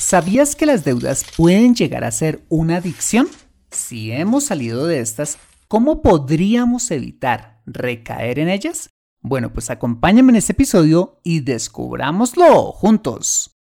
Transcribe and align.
¿Sabías 0.00 0.56
que 0.56 0.64
las 0.64 0.82
deudas 0.82 1.26
pueden 1.36 1.74
llegar 1.74 2.04
a 2.04 2.10
ser 2.10 2.42
una 2.48 2.76
adicción? 2.76 3.28
Si 3.70 4.10
hemos 4.10 4.44
salido 4.44 4.86
de 4.86 5.00
estas, 5.00 5.36
¿cómo 5.68 6.00
podríamos 6.00 6.90
evitar 6.90 7.60
recaer 7.66 8.38
en 8.38 8.48
ellas? 8.48 8.88
Bueno, 9.20 9.52
pues 9.52 9.68
acompáñame 9.68 10.32
en 10.32 10.36
este 10.36 10.52
episodio 10.52 11.20
y 11.22 11.40
descubrámoslo 11.40 12.72
juntos. 12.72 13.58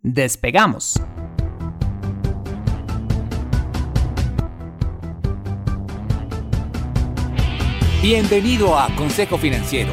Despegamos. 0.00 0.94
Bienvenido 8.00 8.78
a 8.78 8.94
Consejo 8.94 9.38
Financiero 9.38 9.92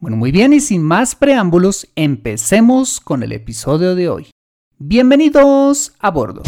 Bueno, 0.00 0.16
muy 0.16 0.32
bien 0.32 0.54
y 0.54 0.60
sin 0.60 0.82
más 0.82 1.14
preámbulos, 1.14 1.86
empecemos 1.94 3.00
con 3.00 3.22
el 3.22 3.32
episodio 3.32 3.94
de 3.94 4.08
hoy. 4.08 4.30
Bienvenidos 4.78 5.92
a 5.98 6.10
bordo. 6.10 6.42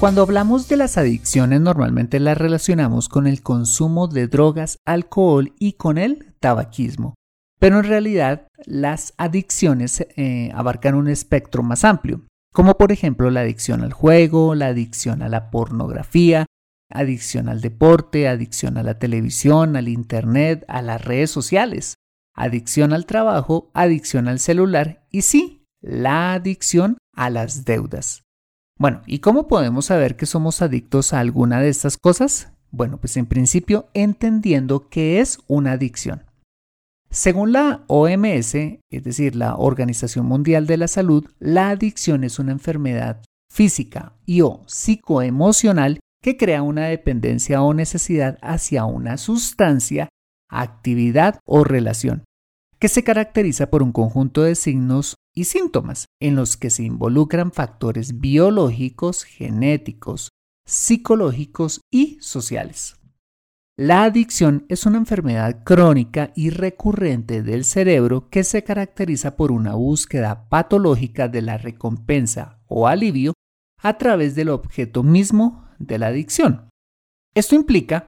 Cuando 0.00 0.22
hablamos 0.22 0.68
de 0.68 0.78
las 0.78 0.98
adicciones 0.98 1.60
normalmente 1.60 2.18
las 2.18 2.36
relacionamos 2.36 3.08
con 3.08 3.28
el 3.28 3.40
consumo 3.40 4.08
de 4.08 4.26
drogas, 4.26 4.78
alcohol 4.84 5.54
y 5.60 5.74
con 5.74 5.96
el 5.96 6.34
tabaquismo. 6.40 7.14
Pero 7.60 7.78
en 7.78 7.84
realidad 7.84 8.48
las 8.66 9.14
adicciones 9.16 10.04
eh, 10.16 10.50
abarcan 10.52 10.96
un 10.96 11.06
espectro 11.06 11.62
más 11.62 11.84
amplio, 11.84 12.22
como 12.52 12.76
por 12.78 12.90
ejemplo 12.90 13.30
la 13.30 13.42
adicción 13.42 13.82
al 13.82 13.92
juego, 13.92 14.56
la 14.56 14.66
adicción 14.66 15.22
a 15.22 15.28
la 15.28 15.52
pornografía, 15.52 16.46
adicción 16.90 17.48
al 17.48 17.60
deporte, 17.60 18.26
adicción 18.26 18.76
a 18.76 18.82
la 18.82 18.98
televisión, 18.98 19.76
al 19.76 19.86
internet, 19.86 20.64
a 20.66 20.82
las 20.82 21.04
redes 21.04 21.30
sociales 21.30 21.94
adicción 22.38 22.92
al 22.92 23.04
trabajo, 23.04 23.70
adicción 23.74 24.28
al 24.28 24.38
celular 24.38 25.04
y 25.10 25.22
sí, 25.22 25.66
la 25.80 26.32
adicción 26.32 26.98
a 27.14 27.30
las 27.30 27.64
deudas. 27.64 28.22
Bueno, 28.78 29.02
¿y 29.06 29.18
cómo 29.18 29.48
podemos 29.48 29.86
saber 29.86 30.16
que 30.16 30.26
somos 30.26 30.62
adictos 30.62 31.12
a 31.12 31.18
alguna 31.18 31.60
de 31.60 31.68
estas 31.68 31.96
cosas? 31.96 32.52
Bueno, 32.70 32.98
pues 32.98 33.16
en 33.16 33.26
principio 33.26 33.88
entendiendo 33.92 34.88
qué 34.88 35.20
es 35.20 35.40
una 35.48 35.72
adicción. 35.72 36.24
Según 37.10 37.52
la 37.52 37.84
OMS, 37.88 38.54
es 38.54 39.04
decir, 39.04 39.34
la 39.34 39.56
Organización 39.56 40.26
Mundial 40.26 40.66
de 40.66 40.76
la 40.76 40.88
Salud, 40.88 41.26
la 41.40 41.70
adicción 41.70 42.22
es 42.22 42.38
una 42.38 42.52
enfermedad 42.52 43.22
física 43.50 44.14
y 44.26 44.42
o 44.42 44.62
psicoemocional 44.66 45.98
que 46.22 46.36
crea 46.36 46.62
una 46.62 46.86
dependencia 46.86 47.62
o 47.62 47.74
necesidad 47.74 48.38
hacia 48.42 48.84
una 48.84 49.16
sustancia, 49.16 50.08
actividad 50.50 51.40
o 51.46 51.64
relación, 51.64 52.24
que 52.78 52.88
se 52.88 53.02
caracteriza 53.02 53.70
por 53.70 53.82
un 53.82 53.92
conjunto 53.92 54.42
de 54.42 54.54
signos 54.54 55.16
y 55.34 55.44
síntomas 55.44 56.06
en 56.20 56.36
los 56.36 56.56
que 56.56 56.70
se 56.70 56.84
involucran 56.84 57.52
factores 57.52 58.20
biológicos, 58.20 59.24
genéticos, 59.24 60.30
psicológicos 60.66 61.80
y 61.90 62.18
sociales. 62.20 62.96
La 63.76 64.02
adicción 64.02 64.66
es 64.68 64.86
una 64.86 64.98
enfermedad 64.98 65.62
crónica 65.62 66.32
y 66.34 66.50
recurrente 66.50 67.44
del 67.44 67.64
cerebro 67.64 68.28
que 68.28 68.42
se 68.42 68.64
caracteriza 68.64 69.36
por 69.36 69.52
una 69.52 69.74
búsqueda 69.74 70.48
patológica 70.48 71.28
de 71.28 71.42
la 71.42 71.58
recompensa 71.58 72.60
o 72.66 72.88
alivio 72.88 73.34
a 73.80 73.96
través 73.96 74.34
del 74.34 74.48
objeto 74.48 75.04
mismo 75.04 75.68
de 75.78 75.98
la 75.98 76.08
adicción. 76.08 76.68
Esto 77.34 77.54
implica 77.54 78.06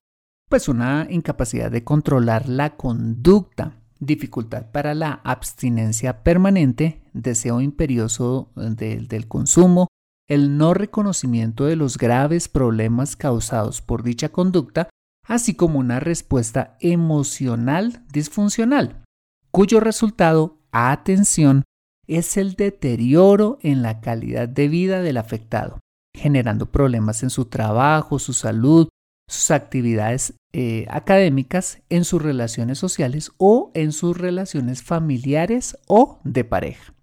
pues 0.49 0.67
una 0.67 1.07
incapacidad 1.09 1.71
de 1.71 1.85
controlar 1.85 2.49
la 2.49 2.75
conducta 2.75 3.80
dificultad 4.01 4.71
para 4.71 4.93
la 4.93 5.21
abstinencia 5.23 6.23
permanente, 6.23 7.01
deseo 7.13 7.61
imperioso 7.61 8.49
del 8.55 9.27
consumo, 9.27 9.87
el 10.27 10.57
no 10.57 10.73
reconocimiento 10.73 11.65
de 11.65 11.75
los 11.75 11.97
graves 11.97 12.49
problemas 12.49 13.15
causados 13.15 13.81
por 13.81 14.03
dicha 14.03 14.29
conducta, 14.29 14.89
así 15.27 15.53
como 15.53 15.79
una 15.79 15.99
respuesta 15.99 16.77
emocional 16.81 18.03
disfuncional, 18.11 19.03
cuyo 19.51 19.79
resultado, 19.79 20.57
atención, 20.71 21.63
es 22.07 22.37
el 22.37 22.55
deterioro 22.55 23.59
en 23.61 23.83
la 23.83 24.01
calidad 24.01 24.49
de 24.49 24.67
vida 24.67 25.01
del 25.01 25.17
afectado, 25.17 25.79
generando 26.15 26.65
problemas 26.71 27.23
en 27.23 27.29
su 27.29 27.45
trabajo, 27.45 28.17
su 28.17 28.33
salud, 28.33 28.89
sus 29.31 29.51
actividades 29.51 30.33
eh, 30.53 30.85
académicas, 30.89 31.81
en 31.89 32.03
sus 32.03 32.21
relaciones 32.21 32.77
sociales 32.77 33.31
o 33.37 33.71
en 33.73 33.93
sus 33.93 34.17
relaciones 34.17 34.83
familiares 34.83 35.77
o 35.87 36.19
de 36.25 36.43
pareja. 36.43 36.93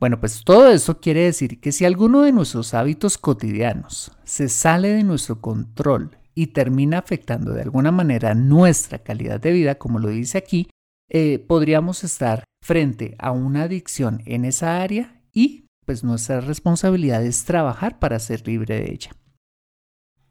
Bueno, 0.00 0.18
pues 0.20 0.42
todo 0.44 0.70
eso 0.70 1.00
quiere 1.00 1.24
decir 1.24 1.60
que 1.60 1.72
si 1.72 1.84
alguno 1.84 2.22
de 2.22 2.32
nuestros 2.32 2.72
hábitos 2.72 3.18
cotidianos 3.18 4.12
se 4.24 4.48
sale 4.48 4.88
de 4.88 5.02
nuestro 5.02 5.40
control 5.40 6.16
y 6.34 6.48
termina 6.48 6.98
afectando 6.98 7.52
de 7.52 7.62
alguna 7.62 7.90
manera 7.90 8.34
nuestra 8.34 9.00
calidad 9.00 9.40
de 9.40 9.52
vida, 9.52 9.74
como 9.74 9.98
lo 9.98 10.08
dice 10.08 10.38
aquí, 10.38 10.70
eh, 11.10 11.38
podríamos 11.38 12.04
estar 12.04 12.44
frente 12.64 13.16
a 13.18 13.32
una 13.32 13.64
adicción 13.64 14.22
en 14.24 14.44
esa 14.44 14.80
área 14.80 15.20
y 15.32 15.66
pues 15.84 16.04
nuestra 16.04 16.40
responsabilidad 16.40 17.24
es 17.24 17.44
trabajar 17.44 17.98
para 17.98 18.18
ser 18.18 18.46
libre 18.46 18.80
de 18.80 18.92
ella. 18.92 19.10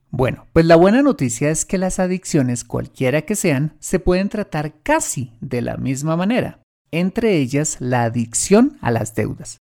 Bueno, 0.10 0.48
pues 0.54 0.66
la 0.66 0.78
buena 0.78 1.02
noticia 1.02 1.50
es 1.50 1.66
que 1.66 1.78
las 1.78 2.00
adicciones, 2.00 2.64
cualquiera 2.64 3.24
que 3.24 3.36
sean, 3.36 3.76
se 3.80 4.00
pueden 4.00 4.30
tratar 4.30 4.82
casi 4.82 5.34
de 5.42 5.62
la 5.62 5.78
misma 5.78 6.16
manera, 6.16 6.62
entre 6.92 7.38
ellas 7.38 7.78
la 7.80 8.04
adicción 8.04 8.78
a 8.82 8.92
las 8.92 9.16
deudas. 9.16 9.58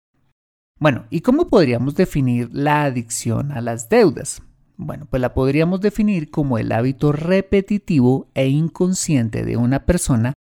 Bueno, 0.80 1.06
¿y 1.10 1.22
cómo 1.22 1.48
podríamos 1.48 1.96
definir 1.96 2.50
la 2.52 2.84
adicción 2.84 3.52
a 3.54 3.62
las 3.62 3.88
deudas? 3.88 4.42
Bueno, 4.76 5.08
pues 5.10 5.22
la 5.22 5.34
podríamos 5.34 5.80
definir 5.80 6.30
como 6.30 6.58
el 6.58 6.72
hábito 6.72 7.12
repetitivo 7.14 8.28
e 8.34 8.48
inconsciente 8.48 9.46
de 9.46 9.56
una 9.56 9.86
persona 9.86 10.34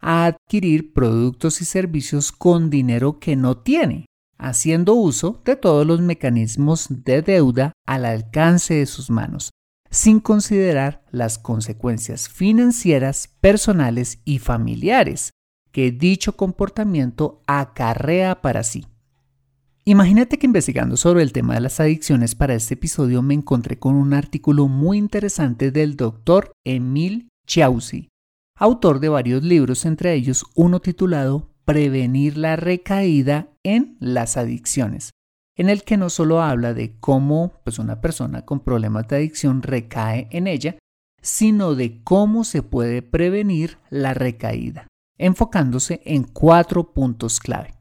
a 0.00 0.26
adquirir 0.26 0.92
productos 0.92 1.60
y 1.60 1.64
servicios 1.64 2.32
con 2.32 2.70
dinero 2.70 3.20
que 3.20 3.36
no 3.36 3.58
tiene, 3.58 4.06
haciendo 4.38 4.94
uso 4.94 5.40
de 5.44 5.56
todos 5.56 5.86
los 5.86 6.00
mecanismos 6.00 6.86
de 6.88 7.22
deuda 7.22 7.72
al 7.86 8.04
alcance 8.04 8.74
de 8.74 8.86
sus 8.86 9.10
manos, 9.10 9.50
sin 9.90 10.20
considerar 10.20 11.04
las 11.10 11.38
consecuencias 11.38 12.28
financieras, 12.28 13.28
personales 13.40 14.20
y 14.24 14.38
familiares 14.38 15.30
que 15.72 15.90
dicho 15.90 16.36
comportamiento 16.36 17.42
acarrea 17.46 18.40
para 18.40 18.62
sí. 18.62 18.86
Imagínate 19.84 20.38
que 20.38 20.46
investigando 20.46 20.96
sobre 20.96 21.22
el 21.22 21.32
tema 21.32 21.54
de 21.54 21.60
las 21.60 21.78
adicciones 21.80 22.34
para 22.34 22.54
este 22.54 22.74
episodio 22.74 23.22
me 23.22 23.34
encontré 23.34 23.78
con 23.78 23.96
un 23.96 24.14
artículo 24.14 24.66
muy 24.68 24.96
interesante 24.96 25.70
del 25.72 25.96
doctor 25.96 26.52
Emil 26.64 27.28
Chausi, 27.46 28.08
autor 28.56 29.00
de 29.00 29.08
varios 29.10 29.42
libros, 29.42 29.84
entre 29.84 30.14
ellos 30.14 30.46
uno 30.54 30.80
titulado 30.80 31.53
Prevenir 31.64 32.36
la 32.36 32.56
recaída 32.56 33.48
en 33.62 33.96
las 34.00 34.36
adicciones, 34.36 35.10
en 35.56 35.70
el 35.70 35.82
que 35.82 35.96
no 35.96 36.10
solo 36.10 36.42
habla 36.42 36.74
de 36.74 36.98
cómo 36.98 37.60
pues, 37.64 37.78
una 37.78 38.00
persona 38.00 38.44
con 38.44 38.60
problemas 38.60 39.08
de 39.08 39.16
adicción 39.16 39.62
recae 39.62 40.28
en 40.30 40.46
ella, 40.46 40.76
sino 41.22 41.74
de 41.74 42.02
cómo 42.02 42.44
se 42.44 42.62
puede 42.62 43.00
prevenir 43.00 43.78
la 43.88 44.12
recaída, 44.12 44.88
enfocándose 45.16 46.02
en 46.04 46.24
cuatro 46.24 46.92
puntos 46.92 47.40
clave. 47.40 47.74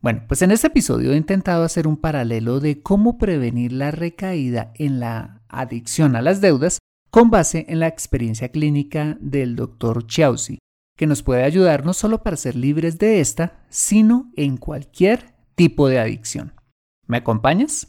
Bueno, 0.00 0.22
pues 0.28 0.42
en 0.42 0.50
este 0.50 0.66
episodio 0.66 1.12
he 1.12 1.16
intentado 1.16 1.64
hacer 1.64 1.88
un 1.88 1.96
paralelo 1.96 2.60
de 2.60 2.82
cómo 2.82 3.18
prevenir 3.18 3.72
la 3.72 3.90
recaída 3.90 4.72
en 4.74 5.00
la 5.00 5.42
adicción 5.48 6.14
a 6.14 6.22
las 6.22 6.40
deudas 6.40 6.78
con 7.10 7.30
base 7.30 7.64
en 7.68 7.80
la 7.80 7.86
experiencia 7.86 8.50
clínica 8.50 9.16
del 9.20 9.56
Dr. 9.56 10.06
Chausi, 10.06 10.58
que 10.96 11.06
nos 11.06 11.22
puede 11.22 11.42
ayudar 11.42 11.84
no 11.84 11.92
solo 11.92 12.22
para 12.22 12.36
ser 12.36 12.56
libres 12.56 12.98
de 12.98 13.20
esta, 13.20 13.64
sino 13.68 14.32
en 14.36 14.56
cualquier 14.56 15.34
tipo 15.54 15.88
de 15.88 15.98
adicción. 15.98 16.52
¿Me 17.06 17.18
acompañas? 17.18 17.88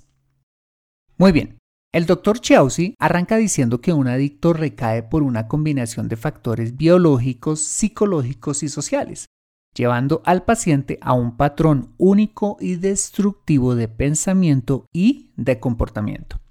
Muy 1.18 1.32
bien. 1.32 1.58
El 1.94 2.06
Dr. 2.06 2.42
Chausi 2.42 2.96
arranca 3.00 3.38
diciendo 3.38 3.80
que 3.80 3.94
un 3.94 4.08
adicto 4.08 4.52
recae 4.52 5.04
por 5.04 5.24
una 5.24 5.48
combinación 5.48 6.10
de 6.10 6.18
factores 6.18 6.76
biológicos, 6.76 7.62
psicológicos 7.62 8.64
y 8.64 8.70
sociales, 8.70 9.28
llevando 9.74 10.22
al 10.26 10.44
paciente 10.44 10.98
a 11.02 11.14
un 11.14 11.38
patrón 11.38 11.94
único 11.98 12.58
y 12.60 12.76
destructivo 12.76 13.76
de 13.76 13.88
pensamiento 13.88 14.88
y 14.92 15.32
de 15.38 15.60
comportamiento. 15.62 16.42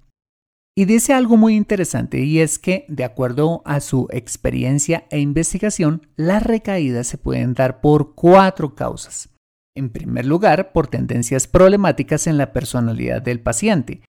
Y 0.77 0.83
dice 0.83 1.13
algo 1.13 1.37
muy 1.37 1.55
interesante 1.55 2.19
y 2.19 2.39
es 2.39 2.59
que, 2.59 2.85
de 2.89 3.05
acuerdo 3.05 3.61
a 3.63 3.79
su 3.79 4.09
experiencia 4.11 5.05
e 5.09 5.19
investigación, 5.19 6.05
las 6.17 6.43
recaídas 6.43 7.07
se 7.07 7.17
pueden 7.17 7.53
dar 7.53 7.79
por 7.79 8.13
cuatro 8.13 8.75
causas. 8.75 9.29
En 9.73 9.89
primer 9.89 10.25
lugar, 10.25 10.73
por 10.73 10.87
tendencias 10.87 11.47
problemáticas 11.47 12.27
en 12.27 12.37
la 12.37 12.51
personalidad 12.51 13.21
del 13.21 13.39
paciente. 13.39 14.01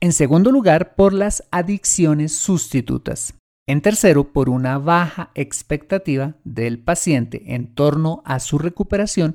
En 0.00 0.14
segundo 0.14 0.50
lugar, 0.52 0.94
por 0.94 1.12
las 1.12 1.44
adicciones 1.50 2.34
sustitutas. 2.34 3.34
En 3.68 3.82
tercero, 3.82 4.32
por 4.32 4.48
una 4.48 4.78
baja 4.78 5.30
expectativa 5.34 6.36
del 6.44 6.78
paciente 6.78 7.54
en 7.54 7.74
torno 7.74 8.22
a 8.24 8.40
su 8.40 8.58
recuperación. 8.58 9.34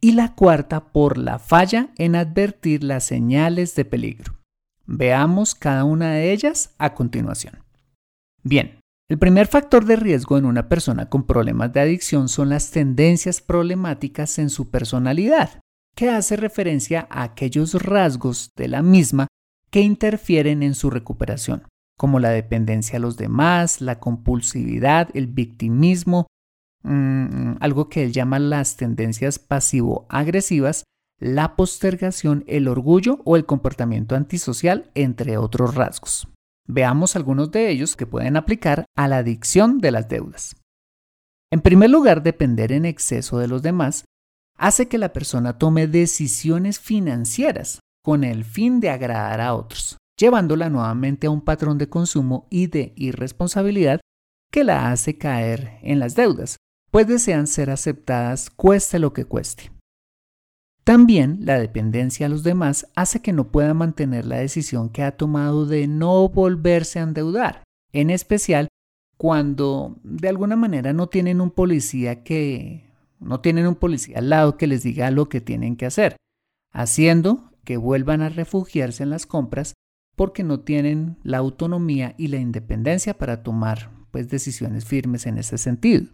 Y 0.00 0.12
la 0.12 0.34
cuarta, 0.34 0.92
por 0.92 1.18
la 1.18 1.38
falla 1.38 1.90
en 1.98 2.16
advertir 2.16 2.82
las 2.82 3.04
señales 3.04 3.76
de 3.76 3.84
peligro. 3.84 4.35
Veamos 4.86 5.54
cada 5.54 5.84
una 5.84 6.12
de 6.12 6.32
ellas 6.32 6.74
a 6.78 6.94
continuación. 6.94 7.62
Bien, 8.42 8.80
el 9.08 9.18
primer 9.18 9.46
factor 9.46 9.84
de 9.84 9.96
riesgo 9.96 10.38
en 10.38 10.46
una 10.46 10.68
persona 10.68 11.08
con 11.08 11.26
problemas 11.26 11.72
de 11.72 11.80
adicción 11.80 12.28
son 12.28 12.48
las 12.48 12.70
tendencias 12.70 13.40
problemáticas 13.40 14.38
en 14.38 14.50
su 14.50 14.70
personalidad, 14.70 15.60
que 15.94 16.10
hace 16.10 16.36
referencia 16.36 17.06
a 17.10 17.22
aquellos 17.22 17.74
rasgos 17.74 18.50
de 18.56 18.68
la 18.68 18.82
misma 18.82 19.26
que 19.70 19.80
interfieren 19.80 20.62
en 20.62 20.74
su 20.74 20.90
recuperación 20.90 21.64
como 21.96 22.20
la 22.20 22.30
dependencia 22.30 22.98
a 22.98 23.00
los 23.00 23.16
demás, 23.16 23.80
la 23.80 23.98
compulsividad, 23.98 25.08
el 25.14 25.26
victimismo, 25.26 26.26
mm, 26.82 27.54
algo 27.60 27.88
que 27.88 28.04
él 28.04 28.12
llama 28.12 28.38
las 28.38 28.76
tendencias 28.76 29.38
pasivo-agresivas, 29.38 30.84
la 31.18 31.56
postergación, 31.56 32.44
el 32.46 32.68
orgullo 32.68 33.20
o 33.24 33.36
el 33.36 33.46
comportamiento 33.46 34.14
antisocial, 34.14 34.90
entre 34.94 35.38
otros 35.38 35.74
rasgos. 35.74 36.28
Veamos 36.68 37.16
algunos 37.16 37.50
de 37.50 37.70
ellos 37.70 37.96
que 37.96 38.06
pueden 38.06 38.36
aplicar 38.36 38.84
a 38.96 39.08
la 39.08 39.18
adicción 39.18 39.78
de 39.78 39.90
las 39.92 40.08
deudas. 40.08 40.56
En 41.50 41.60
primer 41.60 41.90
lugar, 41.90 42.22
depender 42.22 42.72
en 42.72 42.84
exceso 42.84 43.38
de 43.38 43.48
los 43.48 43.62
demás 43.62 44.04
hace 44.58 44.88
que 44.88 44.98
la 44.98 45.12
persona 45.12 45.58
tome 45.58 45.86
decisiones 45.86 46.80
financieras 46.80 47.80
con 48.02 48.24
el 48.24 48.44
fin 48.44 48.80
de 48.80 48.90
agradar 48.90 49.40
a 49.40 49.54
otros 49.54 49.98
llevándola 50.18 50.70
nuevamente 50.70 51.26
a 51.26 51.30
un 51.30 51.42
patrón 51.42 51.78
de 51.78 51.88
consumo 51.88 52.46
y 52.50 52.66
de 52.68 52.92
irresponsabilidad 52.96 54.00
que 54.50 54.64
la 54.64 54.90
hace 54.90 55.18
caer 55.18 55.78
en 55.82 55.98
las 55.98 56.14
deudas, 56.14 56.56
pues 56.90 57.06
desean 57.06 57.46
ser 57.46 57.70
aceptadas 57.70 58.50
cueste 58.50 58.98
lo 58.98 59.12
que 59.12 59.24
cueste. 59.24 59.70
También 60.86 61.40
la 61.40 61.58
dependencia 61.58 62.26
a 62.26 62.28
los 62.28 62.44
demás 62.44 62.86
hace 62.94 63.20
que 63.20 63.32
no 63.32 63.50
pueda 63.50 63.74
mantener 63.74 64.24
la 64.24 64.36
decisión 64.36 64.88
que 64.88 65.02
ha 65.02 65.16
tomado 65.16 65.66
de 65.66 65.88
no 65.88 66.28
volverse 66.28 67.00
a 67.00 67.02
endeudar, 67.02 67.64
en 67.92 68.08
especial 68.08 68.68
cuando 69.18 69.96
de 70.04 70.28
alguna 70.28 70.54
manera 70.54 70.92
no 70.92 71.08
tienen 71.08 71.40
un 71.40 71.50
policía 71.50 72.22
que 72.22 72.88
no 73.18 73.40
tienen 73.40 73.66
un 73.66 73.74
policía 73.74 74.18
al 74.18 74.30
lado 74.30 74.56
que 74.56 74.68
les 74.68 74.84
diga 74.84 75.10
lo 75.10 75.28
que 75.28 75.40
tienen 75.40 75.74
que 75.74 75.86
hacer, 75.86 76.16
haciendo 76.72 77.50
que 77.64 77.78
vuelvan 77.78 78.22
a 78.22 78.28
refugiarse 78.28 79.02
en 79.02 79.10
las 79.10 79.26
compras 79.26 79.74
porque 80.14 80.44
no 80.44 80.60
tienen 80.60 81.18
la 81.24 81.38
autonomía 81.38 82.14
y 82.16 82.28
la 82.28 82.36
independencia 82.36 83.18
para 83.18 83.42
tomar 83.42 83.90
pues, 84.12 84.28
decisiones 84.28 84.84
firmes 84.84 85.26
en 85.26 85.38
ese 85.38 85.58
sentido. 85.58 86.06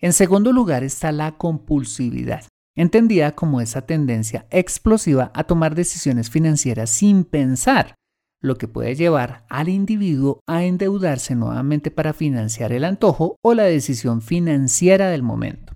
En 0.00 0.14
segundo 0.14 0.50
lugar 0.50 0.82
está 0.82 1.12
la 1.12 1.36
compulsividad, 1.36 2.44
entendida 2.76 3.34
como 3.34 3.60
esa 3.60 3.82
tendencia 3.82 4.46
explosiva 4.50 5.30
a 5.34 5.44
tomar 5.44 5.74
decisiones 5.74 6.30
financieras 6.30 6.90
sin 6.90 7.24
pensar, 7.24 7.94
lo 8.40 8.58
que 8.58 8.68
puede 8.68 8.94
llevar 8.94 9.46
al 9.48 9.68
individuo 9.68 10.40
a 10.46 10.64
endeudarse 10.64 11.34
nuevamente 11.34 11.90
para 11.90 12.12
financiar 12.12 12.72
el 12.72 12.84
antojo 12.84 13.36
o 13.42 13.54
la 13.54 13.64
decisión 13.64 14.20
financiera 14.20 15.08
del 15.08 15.22
momento. 15.22 15.72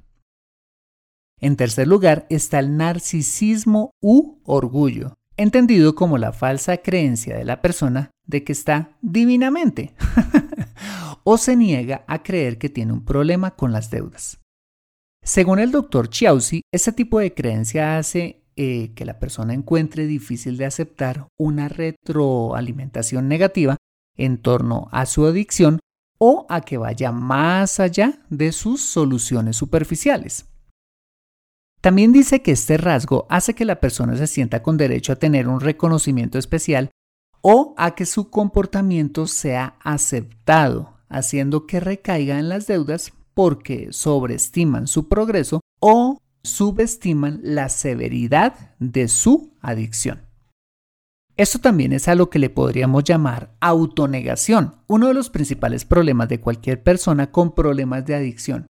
En 1.40 1.56
tercer 1.56 1.86
lugar 1.86 2.26
está 2.30 2.58
el 2.58 2.76
narcisismo 2.76 3.92
u 4.02 4.40
orgullo, 4.44 5.14
entendido 5.36 5.94
como 5.94 6.18
la 6.18 6.32
falsa 6.32 6.78
creencia 6.78 7.36
de 7.36 7.44
la 7.44 7.62
persona 7.62 8.10
de 8.26 8.44
que 8.44 8.52
está 8.52 8.98
divinamente 9.00 9.94
o 11.24 11.38
se 11.38 11.56
niega 11.56 12.04
a 12.06 12.22
creer 12.22 12.58
que 12.58 12.68
tiene 12.68 12.92
un 12.92 13.04
problema 13.04 13.52
con 13.52 13.72
las 13.72 13.90
deudas. 13.90 14.40
Según 15.28 15.58
el 15.58 15.70
doctor 15.70 16.08
Chiausi, 16.08 16.62
este 16.72 16.90
tipo 16.90 17.18
de 17.18 17.34
creencia 17.34 17.98
hace 17.98 18.46
eh, 18.56 18.94
que 18.94 19.04
la 19.04 19.18
persona 19.18 19.52
encuentre 19.52 20.06
difícil 20.06 20.56
de 20.56 20.64
aceptar 20.64 21.28
una 21.38 21.68
retroalimentación 21.68 23.28
negativa 23.28 23.76
en 24.16 24.38
torno 24.38 24.88
a 24.90 25.04
su 25.04 25.26
adicción 25.26 25.80
o 26.18 26.46
a 26.48 26.62
que 26.62 26.78
vaya 26.78 27.12
más 27.12 27.78
allá 27.78 28.22
de 28.30 28.52
sus 28.52 28.80
soluciones 28.80 29.54
superficiales. 29.58 30.46
También 31.82 32.10
dice 32.10 32.40
que 32.40 32.52
este 32.52 32.78
rasgo 32.78 33.26
hace 33.28 33.52
que 33.52 33.66
la 33.66 33.80
persona 33.80 34.16
se 34.16 34.28
sienta 34.28 34.62
con 34.62 34.78
derecho 34.78 35.12
a 35.12 35.16
tener 35.16 35.46
un 35.46 35.60
reconocimiento 35.60 36.38
especial 36.38 36.90
o 37.42 37.74
a 37.76 37.94
que 37.94 38.06
su 38.06 38.30
comportamiento 38.30 39.26
sea 39.26 39.76
aceptado, 39.84 40.96
haciendo 41.10 41.66
que 41.66 41.80
recaiga 41.80 42.38
en 42.38 42.48
las 42.48 42.66
deudas 42.66 43.12
porque 43.38 43.92
sobreestiman 43.92 44.88
su 44.88 45.06
progreso 45.06 45.60
o 45.78 46.20
subestiman 46.42 47.38
la 47.44 47.68
severidad 47.68 48.74
de 48.80 49.06
su 49.06 49.54
adicción. 49.60 50.22
Esto 51.36 51.60
también 51.60 51.92
es 51.92 52.08
a 52.08 52.16
lo 52.16 52.30
que 52.30 52.40
le 52.40 52.50
podríamos 52.50 53.04
llamar 53.04 53.54
autonegación, 53.60 54.82
uno 54.88 55.06
de 55.06 55.14
los 55.14 55.30
principales 55.30 55.84
problemas 55.84 56.28
de 56.28 56.40
cualquier 56.40 56.82
persona 56.82 57.30
con 57.30 57.54
problemas 57.54 58.04
de 58.06 58.16
adicción, 58.16 58.66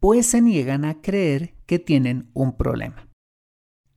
pues 0.00 0.26
se 0.26 0.42
niegan 0.42 0.84
a 0.84 1.00
creer 1.00 1.54
que 1.64 1.78
tienen 1.78 2.28
un 2.34 2.58
problema. 2.58 3.08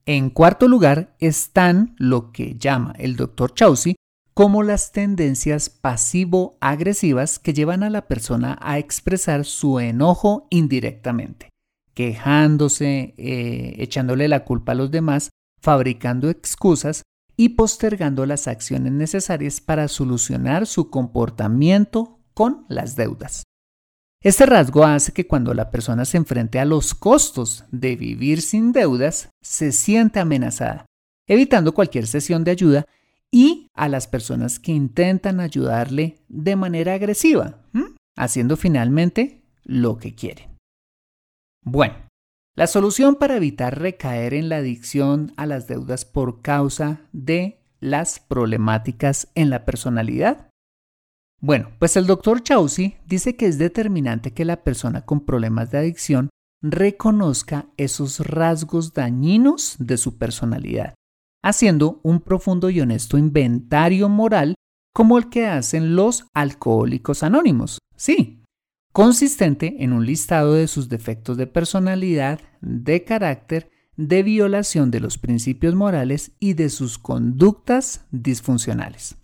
En 0.05 0.29
cuarto 0.29 0.69
lugar 0.69 1.17
están 1.19 1.95
lo 1.97 2.31
que 2.31 2.55
llama 2.57 2.93
el 2.97 3.17
Dr. 3.17 3.53
Chausi 3.55 3.97
como 4.33 4.63
las 4.63 4.91
tendencias 4.91 5.69
pasivo-agresivas 5.69 7.39
que 7.39 7.53
llevan 7.53 7.83
a 7.83 7.89
la 7.89 8.07
persona 8.07 8.57
a 8.61 8.79
expresar 8.79 9.45
su 9.45 9.79
enojo 9.79 10.47
indirectamente, 10.49 11.49
quejándose, 11.93 13.13
eh, 13.17 13.75
echándole 13.77 14.27
la 14.27 14.43
culpa 14.43 14.71
a 14.71 14.75
los 14.75 14.89
demás, 14.89 15.29
fabricando 15.61 16.29
excusas 16.29 17.03
y 17.37 17.49
postergando 17.49 18.25
las 18.25 18.47
acciones 18.47 18.91
necesarias 18.91 19.61
para 19.61 19.87
solucionar 19.87 20.65
su 20.65 20.89
comportamiento 20.89 22.19
con 22.33 22.65
las 22.69 22.95
deudas. 22.95 23.43
Este 24.21 24.45
rasgo 24.45 24.85
hace 24.85 25.11
que 25.11 25.27
cuando 25.27 25.53
la 25.53 25.69
persona 25.69 26.05
se 26.05 26.17
enfrente 26.17 26.59
a 26.59 26.65
los 26.65 26.95
costos 26.95 27.65
de 27.71 27.95
vivir 27.95 28.41
sin 28.41 28.71
deudas, 28.71 29.29
se 29.41 29.71
siente 29.71 30.19
amenazada, 30.19 30.85
evitando 31.27 31.73
cualquier 31.73 32.07
sesión 32.07 32.43
de 32.43 32.51
ayuda 32.51 32.85
y 33.33 33.67
a 33.73 33.89
las 33.89 34.07
personas 34.07 34.59
que 34.59 34.71
intentan 34.71 35.39
ayudarle 35.39 36.19
de 36.29 36.55
manera 36.55 36.93
agresiva, 36.93 37.63
haciendo 38.15 38.57
finalmente 38.57 39.41
lo 39.63 39.97
que 39.97 40.13
quieren. 40.13 40.55
Bueno, 41.65 41.95
la 42.55 42.67
solución 42.67 43.15
para 43.15 43.35
evitar 43.35 43.79
recaer 43.79 44.35
en 44.35 44.49
la 44.49 44.57
adicción 44.57 45.33
a 45.35 45.47
las 45.47 45.67
deudas 45.67 46.05
por 46.05 46.43
causa 46.43 47.01
de 47.11 47.59
las 47.79 48.19
problemáticas 48.19 49.29
en 49.33 49.49
la 49.49 49.65
personalidad. 49.65 50.51
Bueno, 51.41 51.71
pues 51.79 51.97
el 51.97 52.05
doctor 52.05 52.43
Chaucy 52.43 52.97
dice 53.07 53.35
que 53.35 53.47
es 53.47 53.57
determinante 53.57 54.31
que 54.31 54.45
la 54.45 54.63
persona 54.63 55.05
con 55.05 55.25
problemas 55.25 55.71
de 55.71 55.79
adicción 55.79 56.29
reconozca 56.61 57.65
esos 57.77 58.19
rasgos 58.19 58.93
dañinos 58.93 59.75
de 59.79 59.97
su 59.97 60.19
personalidad, 60.19 60.93
haciendo 61.43 61.99
un 62.01 62.21
profundo 62.21 62.69
y 62.69 62.81
honesto 62.81 63.17
inventario 63.17 64.09
moral 64.09 64.55
como 64.93 65.17
el 65.17 65.29
que 65.29 65.45
hacen 65.45 65.95
los 65.95 66.25
alcohólicos 66.33 67.21
anónimos. 67.21 67.79
Sí, 67.95 68.41
consistente 68.91 69.83
en 69.83 69.93
un 69.93 70.05
listado 70.05 70.53
de 70.53 70.67
sus 70.67 70.89
defectos 70.89 71.37
de 71.37 71.47
personalidad, 71.47 72.39
de 72.61 73.03
carácter, 73.03 73.69
de 73.95 74.23
violación 74.23 74.89
de 74.89 74.99
los 74.99 75.19
principios 75.19 75.75
morales 75.75 76.31
y 76.39 76.53
de 76.53 76.69
sus 76.69 76.97
conductas 76.97 78.05
disfuncionales. 78.11 79.17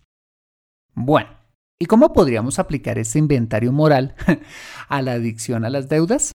Bueno, 0.94 1.40
¿Y 1.82 1.86
cómo 1.86 2.12
podríamos 2.12 2.60
aplicar 2.60 3.00
ese 3.00 3.20
inventario 3.20 3.72
moral 3.72 4.14
a 4.90 5.02
la 5.02 5.14
adicción 5.14 5.64
a 5.64 5.70
las 5.70 5.88
deudas? 5.88 6.34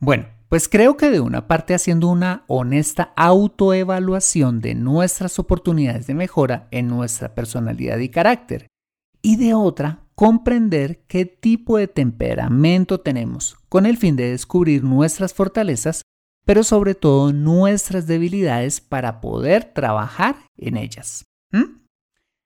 Bueno, 0.00 0.26
pues 0.48 0.68
creo 0.68 0.96
que 0.96 1.10
de 1.10 1.20
una 1.20 1.48
parte 1.48 1.74
haciendo 1.74 2.08
una 2.08 2.44
honesta 2.46 3.12
autoevaluación 3.16 4.60
de 4.60 4.74
nuestras 4.74 5.38
oportunidades 5.38 6.06
de 6.06 6.14
mejora 6.14 6.68
en 6.70 6.88
nuestra 6.88 7.34
personalidad 7.34 7.98
y 7.98 8.08
carácter, 8.08 8.68
y 9.22 9.36
de 9.36 9.54
otra 9.54 10.04
comprender 10.14 11.04
qué 11.08 11.26
tipo 11.26 11.76
de 11.76 11.88
temperamento 11.88 13.00
tenemos, 13.00 13.56
con 13.68 13.86
el 13.86 13.96
fin 13.96 14.16
de 14.16 14.30
descubrir 14.30 14.82
nuestras 14.82 15.34
fortalezas, 15.34 16.02
pero 16.46 16.62
sobre 16.62 16.94
todo 16.94 17.32
nuestras 17.32 18.06
debilidades 18.06 18.80
para 18.80 19.20
poder 19.20 19.64
trabajar 19.64 20.36
en 20.56 20.76
ellas. 20.76 21.24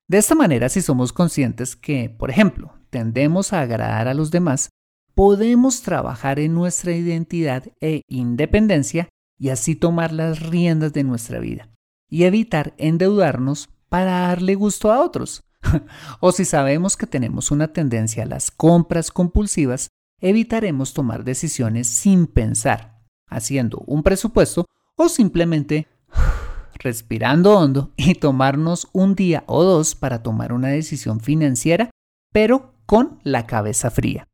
De 0.08 0.18
esta 0.18 0.34
manera, 0.34 0.68
si 0.68 0.82
somos 0.82 1.12
conscientes 1.12 1.76
que, 1.76 2.10
por 2.10 2.30
ejemplo, 2.30 2.74
tendemos 2.90 3.52
a 3.52 3.60
agradar 3.60 4.08
a 4.08 4.14
los 4.14 4.32
demás, 4.32 4.70
podemos 5.14 5.82
trabajar 5.82 6.38
en 6.38 6.54
nuestra 6.54 6.92
identidad 6.92 7.64
e 7.80 8.02
independencia 8.08 9.08
y 9.38 9.48
así 9.48 9.74
tomar 9.74 10.12
las 10.12 10.40
riendas 10.40 10.92
de 10.92 11.04
nuestra 11.04 11.38
vida 11.40 11.68
y 12.08 12.24
evitar 12.24 12.74
endeudarnos 12.76 13.70
para 13.88 14.20
darle 14.20 14.54
gusto 14.54 14.92
a 14.92 15.00
otros. 15.00 15.42
o 16.20 16.32
si 16.32 16.44
sabemos 16.44 16.96
que 16.96 17.06
tenemos 17.06 17.50
una 17.50 17.72
tendencia 17.72 18.22
a 18.22 18.26
las 18.26 18.50
compras 18.50 19.10
compulsivas, 19.10 19.88
evitaremos 20.20 20.92
tomar 20.92 21.24
decisiones 21.24 21.88
sin 21.88 22.26
pensar, 22.26 23.02
haciendo 23.28 23.82
un 23.86 24.02
presupuesto 24.02 24.66
o 24.96 25.08
simplemente 25.08 25.88
respirando 26.78 27.58
hondo 27.58 27.92
y 27.96 28.14
tomarnos 28.14 28.88
un 28.92 29.14
día 29.14 29.44
o 29.46 29.62
dos 29.62 29.94
para 29.94 30.22
tomar 30.22 30.52
una 30.52 30.68
decisión 30.68 31.20
financiera, 31.20 31.90
pero 32.32 32.74
con 32.86 33.20
la 33.22 33.46
cabeza 33.46 33.90
fría. 33.90 34.29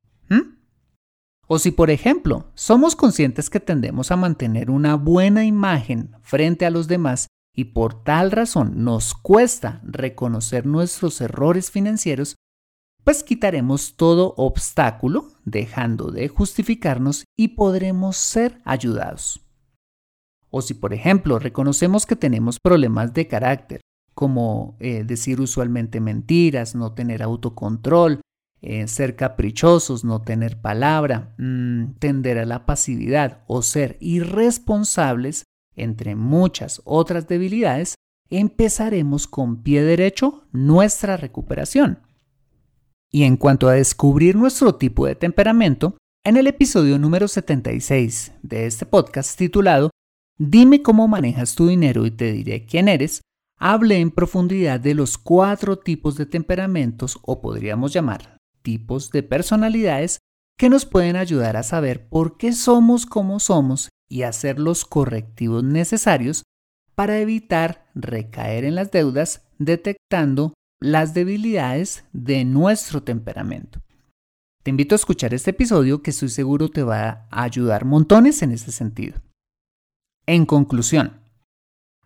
O 1.48 1.58
si, 1.58 1.70
por 1.70 1.90
ejemplo, 1.90 2.50
somos 2.54 2.96
conscientes 2.96 3.50
que 3.50 3.60
tendemos 3.60 4.10
a 4.10 4.16
mantener 4.16 4.70
una 4.70 4.96
buena 4.96 5.44
imagen 5.44 6.10
frente 6.22 6.66
a 6.66 6.70
los 6.70 6.88
demás 6.88 7.28
y 7.54 7.66
por 7.66 8.02
tal 8.02 8.32
razón 8.32 8.84
nos 8.84 9.14
cuesta 9.14 9.80
reconocer 9.84 10.66
nuestros 10.66 11.20
errores 11.20 11.70
financieros, 11.70 12.36
pues 13.04 13.22
quitaremos 13.22 13.96
todo 13.96 14.34
obstáculo, 14.36 15.28
dejando 15.44 16.10
de 16.10 16.26
justificarnos 16.26 17.24
y 17.36 17.48
podremos 17.48 18.16
ser 18.16 18.60
ayudados. 18.64 19.40
O 20.50 20.60
si, 20.60 20.74
por 20.74 20.92
ejemplo, 20.92 21.38
reconocemos 21.38 22.06
que 22.06 22.16
tenemos 22.16 22.58
problemas 22.58 23.14
de 23.14 23.28
carácter, 23.28 23.80
como 24.14 24.76
eh, 24.80 25.04
decir 25.04 25.40
usualmente 25.40 26.00
mentiras, 26.00 26.74
no 26.74 26.94
tener 26.94 27.22
autocontrol, 27.22 28.20
eh, 28.62 28.88
ser 28.88 29.16
caprichosos, 29.16 30.02
no 30.02 30.22
tener 30.22 30.60
palabra, 30.60 31.34
mm, 31.38 31.98
tender 31.98 32.38
a 32.38 32.46
la 32.46 32.66
pasividad 32.66 33.44
o 33.46 33.62
ser 33.62 33.96
irresponsables, 34.00 35.44
entre 35.76 36.16
muchas 36.16 36.80
otras 36.84 37.28
debilidades, 37.28 37.94
empezaremos 38.30 39.26
con 39.26 39.62
pie 39.62 39.82
derecho 39.82 40.46
nuestra 40.52 41.16
recuperación. 41.16 42.00
Y 43.12 43.24
en 43.24 43.36
cuanto 43.36 43.68
a 43.68 43.74
descubrir 43.74 44.36
nuestro 44.36 44.74
tipo 44.74 45.06
de 45.06 45.14
temperamento, 45.14 45.96
en 46.24 46.36
el 46.36 46.46
episodio 46.46 46.98
número 46.98 47.28
76 47.28 48.32
de 48.42 48.66
este 48.66 48.84
podcast 48.84 49.38
titulado 49.38 49.90
Dime 50.38 50.82
cómo 50.82 51.08
manejas 51.08 51.54
tu 51.54 51.68
dinero 51.68 52.04
y 52.04 52.10
te 52.10 52.32
diré 52.32 52.66
quién 52.66 52.88
eres. 52.88 53.20
Hable 53.58 54.00
en 54.00 54.10
profundidad 54.10 54.80
de 54.80 54.94
los 54.94 55.16
cuatro 55.18 55.78
tipos 55.78 56.16
de 56.16 56.26
temperamentos 56.26 57.18
o 57.22 57.40
podríamos 57.40 57.92
llamar 57.92 58.35
tipos 58.66 59.12
de 59.12 59.22
personalidades 59.22 60.18
que 60.58 60.68
nos 60.68 60.86
pueden 60.86 61.14
ayudar 61.14 61.56
a 61.56 61.62
saber 61.62 62.08
por 62.08 62.36
qué 62.36 62.52
somos 62.52 63.06
como 63.06 63.38
somos 63.38 63.90
y 64.08 64.22
hacer 64.22 64.58
los 64.58 64.84
correctivos 64.84 65.62
necesarios 65.62 66.42
para 66.96 67.20
evitar 67.20 67.86
recaer 67.94 68.64
en 68.64 68.74
las 68.74 68.90
deudas 68.90 69.42
detectando 69.58 70.54
las 70.80 71.14
debilidades 71.14 72.06
de 72.12 72.44
nuestro 72.44 73.04
temperamento. 73.04 73.82
Te 74.64 74.70
invito 74.70 74.96
a 74.96 75.02
escuchar 75.02 75.32
este 75.32 75.50
episodio 75.50 76.02
que 76.02 76.10
estoy 76.10 76.28
seguro 76.28 76.68
te 76.68 76.82
va 76.82 77.28
a 77.30 77.44
ayudar 77.44 77.84
montones 77.84 78.42
en 78.42 78.50
ese 78.50 78.72
sentido. 78.72 79.22
En 80.26 80.44
conclusión, 80.44 81.20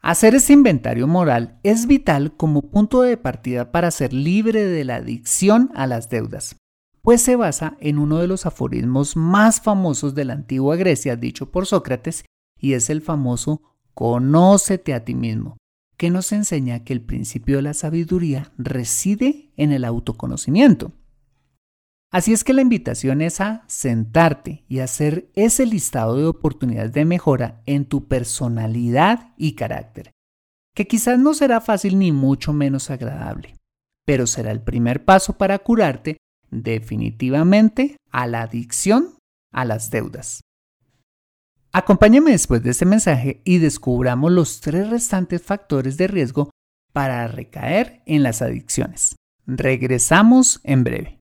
hacer 0.01 0.35
ese 0.35 0.53
inventario 0.53 1.07
moral 1.07 1.59
es 1.63 1.87
vital 1.87 2.37
como 2.37 2.63
punto 2.63 3.03
de 3.03 3.17
partida 3.17 3.73
para 3.73 3.91
ser 3.91 4.13
libre 4.13 4.65
de 4.65 4.85
la 4.85 4.97
adicción 4.97 5.71
a 5.75 5.87
las 5.87 6.09
deudas, 6.09 6.57
pues 7.03 7.23
se 7.23 7.37
basa 7.37 7.77
en 7.81 7.99
uno 7.99 8.19
de 8.19 8.27
los 8.27 8.47
aforismos 8.47 9.17
más 9.17 9.61
famosos 9.61 10.15
de 10.15 10.25
la 10.25 10.35
antigua 10.35 10.77
Grecia 10.77 11.17
dicho 11.17 11.51
por 11.51 11.67
Sócrates 11.67 12.25
y 12.59 12.75
es 12.75 12.91
el 12.91 13.01
famoso 13.01 13.63
Conócete 13.95 14.95
a 14.95 15.05
ti 15.05 15.15
mismo, 15.15 15.59
que 15.97 16.11
nos 16.11 16.33
enseña 16.33 16.85
que 16.85 16.93
el 16.93 17.03
principio 17.03 17.57
de 17.57 17.63
la 17.63 17.75
sabiduría 17.75 18.53
reside 18.57 19.51
en 19.57 19.73
el 19.73 19.85
autoconocimiento. 19.85 20.93
Así 22.13 22.33
es 22.33 22.43
que 22.43 22.53
la 22.53 22.63
invitación 22.63 23.21
es 23.21 23.41
a 23.41 23.63
sentarte 23.69 24.65
y 24.69 24.81
hacer 24.81 25.31
ese 25.35 25.65
listado 25.65 26.17
de 26.17 26.27
oportunidades 26.27 26.93
de 26.93 27.05
mejora 27.05 27.63
en 27.67 27.85
tu 27.85 28.09
personalidad 28.09 29.33
y 29.37 29.55
carácter, 29.55 30.11
que 30.75 30.89
quizás 30.89 31.21
no 31.21 31.35
será 31.35 31.61
fácil 31.61 31.99
ni 31.99 32.11
mucho 32.11 32.53
menos 32.53 32.91
agradable, 32.91 33.55
pero 34.05 34.27
será 34.27 34.51
el 34.51 34.61
primer 34.61 35.05
paso 35.05 35.39
para 35.39 35.61
curarte 35.61 36.17
definitivamente 36.51 37.97
a 38.11 38.27
la 38.27 38.43
adicción 38.43 39.15
a 39.53 39.65
las 39.65 39.91
deudas. 39.91 40.41
Acompáñame 41.73 42.33
después 42.33 42.65
de 42.65 42.71
este 42.71 42.87
mensaje 42.87 43.41
y 43.45 43.59
descubramos 43.59 44.33
los 44.33 44.61
tres 44.61 44.91
restantes 44.91 45.43
factores 45.43 45.97
de 45.97 46.09
riesgo 46.09 46.51
para 46.93 47.29
recaer 47.29 48.03
en 48.07 48.25
las 48.25 48.43
adicciones. 48.43 49.15
Regresamos 49.47 50.61
en 50.65 50.83
breve. 50.83 51.21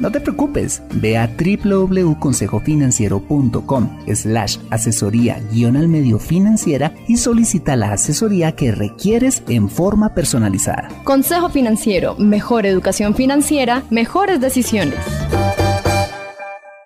no 0.00 0.10
te 0.10 0.20
preocupes, 0.20 0.82
ve 0.94 1.16
a 1.18 1.28
www.consejofinanciero.com 1.28 3.98
slash 4.14 4.56
asesoría 4.70 5.42
guion 5.52 5.76
al 5.76 5.88
medio 5.88 6.18
financiera 6.18 6.94
y 7.06 7.18
solicita 7.18 7.76
la 7.76 7.92
asesoría 7.92 8.56
que 8.56 8.72
requieres 8.72 9.42
en 9.48 9.68
forma 9.68 10.14
personalizada. 10.14 10.88
Consejo 11.04 11.50
Financiero, 11.50 12.16
mejor 12.16 12.64
educación 12.66 13.14
financiera, 13.14 13.84
mejores 13.90 14.40
decisiones. 14.40 14.98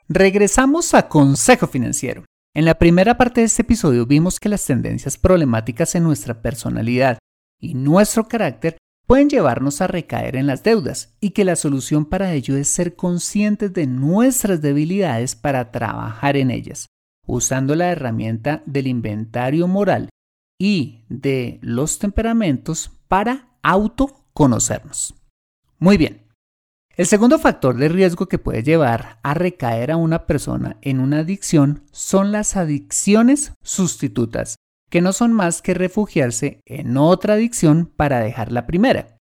regresamos 0.09 0.95
a 0.95 1.09
Consejo 1.09 1.67
Financiero. 1.67 2.25
En 2.55 2.65
la 2.65 2.75
primera 2.75 3.17
parte 3.17 3.41
de 3.41 3.47
este 3.47 3.63
episodio 3.63 4.07
vimos 4.07 4.39
que 4.39 4.49
las 4.49 4.65
tendencias 4.65 5.19
problemáticas 5.19 5.95
en 5.95 6.05
nuestra 6.05 6.41
personalidad 6.41 7.19
y 7.61 7.75
nuestro 7.75 8.29
carácter 8.29 8.77
pueden 9.07 9.29
llevarnos 9.29 9.81
a 9.81 9.87
recaer 9.87 10.37
en 10.37 10.47
las 10.47 10.63
deudas 10.63 11.15
y 11.21 11.31
que 11.31 11.45
la 11.45 11.57
solución 11.57 12.07
para 12.07 12.33
ello 12.33 12.57
es 12.57 12.69
ser 12.69 12.97
conscientes 12.97 13.73
de 13.73 13.87
nuestras 13.87 14.63
debilidades 14.63 15.37
para 15.37 15.71
trabajar 15.71 16.37
en 16.37 16.51
ellas, 16.51 16.87
usando 17.27 17.75
la 17.75 17.91
herramienta 17.91 18.63
del 18.67 18.87
inventario 18.87 19.69
moral 19.69 20.09
y 20.59 21.05
de 21.09 21.59
los 21.63 21.99
temperamentos 21.99 22.91
para 23.09 23.49
autoconocernos. 23.63 25.15
Muy 25.79 25.97
bien. 25.97 26.23
El 26.97 27.07
segundo 27.07 27.41
factor 27.41 27.77
de 27.77 27.89
riesgo 27.89 28.27
que 28.27 28.39
puede 28.39 28.63
llevar 28.63 29.19
a 29.25 29.35
recaer 29.35 29.91
a 29.91 29.97
una 29.97 30.27
persona 30.27 30.77
en 30.81 31.01
una 31.01 31.21
adicción 31.21 31.83
son 31.91 32.31
las 32.31 32.57
adicciones 32.57 33.53
sustitutas, 33.63 34.55
que 34.91 35.01
no 35.01 35.13
son 35.13 35.33
más 35.33 35.63
que 35.63 35.75
refugiarse 35.75 36.61
en 36.67 36.97
otra 36.97 37.35
adicción 37.35 37.87
para 37.87 38.21
dejar 38.21 38.53
la 38.53 38.67
primera. 38.67 39.19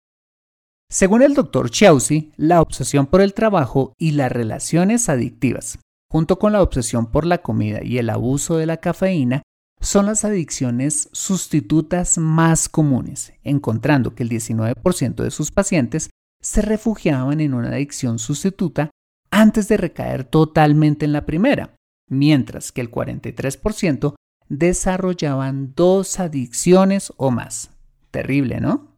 Según 0.90 1.22
el 1.22 1.34
doctor 1.34 1.70
Chaucy, 1.70 2.32
la 2.36 2.62
obsesión 2.62 3.08
por 3.08 3.22
el 3.22 3.34
trabajo 3.34 3.94
y 3.98 4.12
las 4.12 4.32
relaciones 4.32 5.08
adictivas, 5.08 5.80
junto 6.12 6.38
con 6.38 6.52
la 6.52 6.62
obsesión 6.62 7.10
por 7.10 7.26
la 7.26 7.38
comida 7.38 7.80
y 7.82 7.98
el 7.98 8.10
abuso 8.10 8.58
de 8.58 8.66
la 8.66 8.78
cafeína, 8.78 9.44
son 9.80 10.06
las 10.06 10.26
adicciones 10.26 11.10
sustitutas 11.14 12.18
más 12.18 12.70
comunes, 12.70 13.34
encontrando 13.44 14.14
que 14.14 14.24
el 14.24 14.30
19% 14.30 15.24
de 15.24 15.32
sus 15.32 15.52
pacientes 15.52 16.10
se 16.42 16.62
refugiaban 16.62 17.40
en 17.40 17.54
una 17.54 17.70
adicción 17.70 18.20
sustituta 18.20 18.90
antes 19.32 19.68
de 19.70 19.78
recaer 19.78 20.26
totalmente 20.26 21.06
en 21.06 21.14
la 21.14 21.26
primera, 21.26 21.76
mientras 22.10 22.72
que 22.72 22.82
el 22.82 22.92
43% 22.92 24.16
desarrollaban 24.52 25.74
dos 25.76 26.20
adicciones 26.20 27.14
o 27.16 27.32
más. 27.32 27.72
Terrible, 28.12 28.60
¿no? 28.60 28.92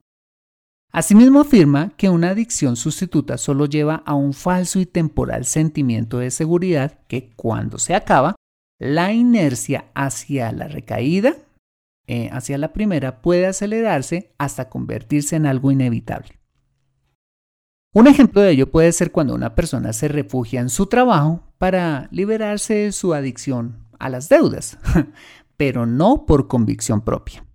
Asimismo 0.92 1.42
afirma 1.42 1.92
que 1.96 2.10
una 2.10 2.32
adicción 2.32 2.76
sustituta 2.76 3.38
solo 3.38 3.66
lleva 3.66 4.04
a 4.06 4.16
un 4.16 4.34
falso 4.34 4.80
y 4.80 4.86
temporal 4.86 5.46
sentimiento 5.46 6.20
de 6.20 6.32
seguridad 6.32 7.00
que 7.08 7.32
cuando 7.36 7.78
se 7.78 7.96
acaba, 7.96 8.36
la 8.80 9.14
inercia 9.14 9.86
hacia 9.94 10.52
la 10.52 10.68
recaída, 10.68 11.36
eh, 12.08 12.30
hacia 12.32 12.58
la 12.58 12.74
primera, 12.74 13.22
puede 13.22 13.46
acelerarse 13.46 14.34
hasta 14.38 14.70
convertirse 14.70 15.36
en 15.36 15.46
algo 15.46 15.72
inevitable. 15.72 16.40
Un 17.94 18.08
ejemplo 18.08 18.42
de 18.42 18.52
ello 18.52 18.72
puede 18.72 18.92
ser 18.92 19.12
cuando 19.12 19.36
una 19.36 19.54
persona 19.54 19.94
se 19.94 20.08
refugia 20.08 20.62
en 20.62 20.70
su 20.70 20.88
trabajo 20.88 21.44
para 21.60 22.08
liberarse 22.12 22.74
de 22.74 22.92
su 22.92 23.14
adicción 23.14 23.84
a 24.04 24.10
las 24.10 24.28
deudas, 24.28 24.78
pero 25.66 25.86
no 25.86 26.26
por 26.26 26.50
convicción 26.50 27.00
propia. 27.06 27.46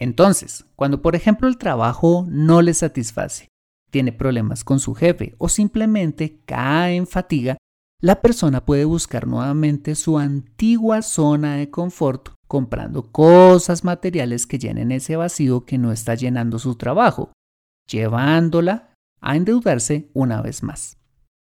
Entonces, 0.00 0.66
cuando 0.74 1.02
por 1.02 1.14
ejemplo 1.14 1.46
el 1.46 1.56
trabajo 1.56 2.26
no 2.28 2.62
le 2.62 2.74
satisface, 2.74 3.46
tiene 3.92 4.10
problemas 4.10 4.64
con 4.64 4.80
su 4.80 4.92
jefe 4.92 5.36
o 5.38 5.48
simplemente 5.48 6.40
cae 6.46 6.96
en 6.96 7.06
fatiga, 7.06 7.56
la 8.02 8.20
persona 8.22 8.64
puede 8.64 8.84
buscar 8.84 9.28
nuevamente 9.28 9.94
su 9.94 10.18
antigua 10.18 11.00
zona 11.02 11.54
de 11.54 11.70
confort 11.70 12.30
comprando 12.48 13.12
cosas 13.12 13.84
materiales 13.84 14.48
que 14.48 14.58
llenen 14.58 14.90
ese 14.90 15.14
vacío 15.14 15.64
que 15.64 15.78
no 15.78 15.92
está 15.92 16.16
llenando 16.16 16.58
su 16.58 16.74
trabajo, 16.74 17.32
llevándola 17.88 18.94
a 19.20 19.36
endeudarse 19.36 20.10
una 20.12 20.42
vez 20.42 20.64
más. 20.64 20.96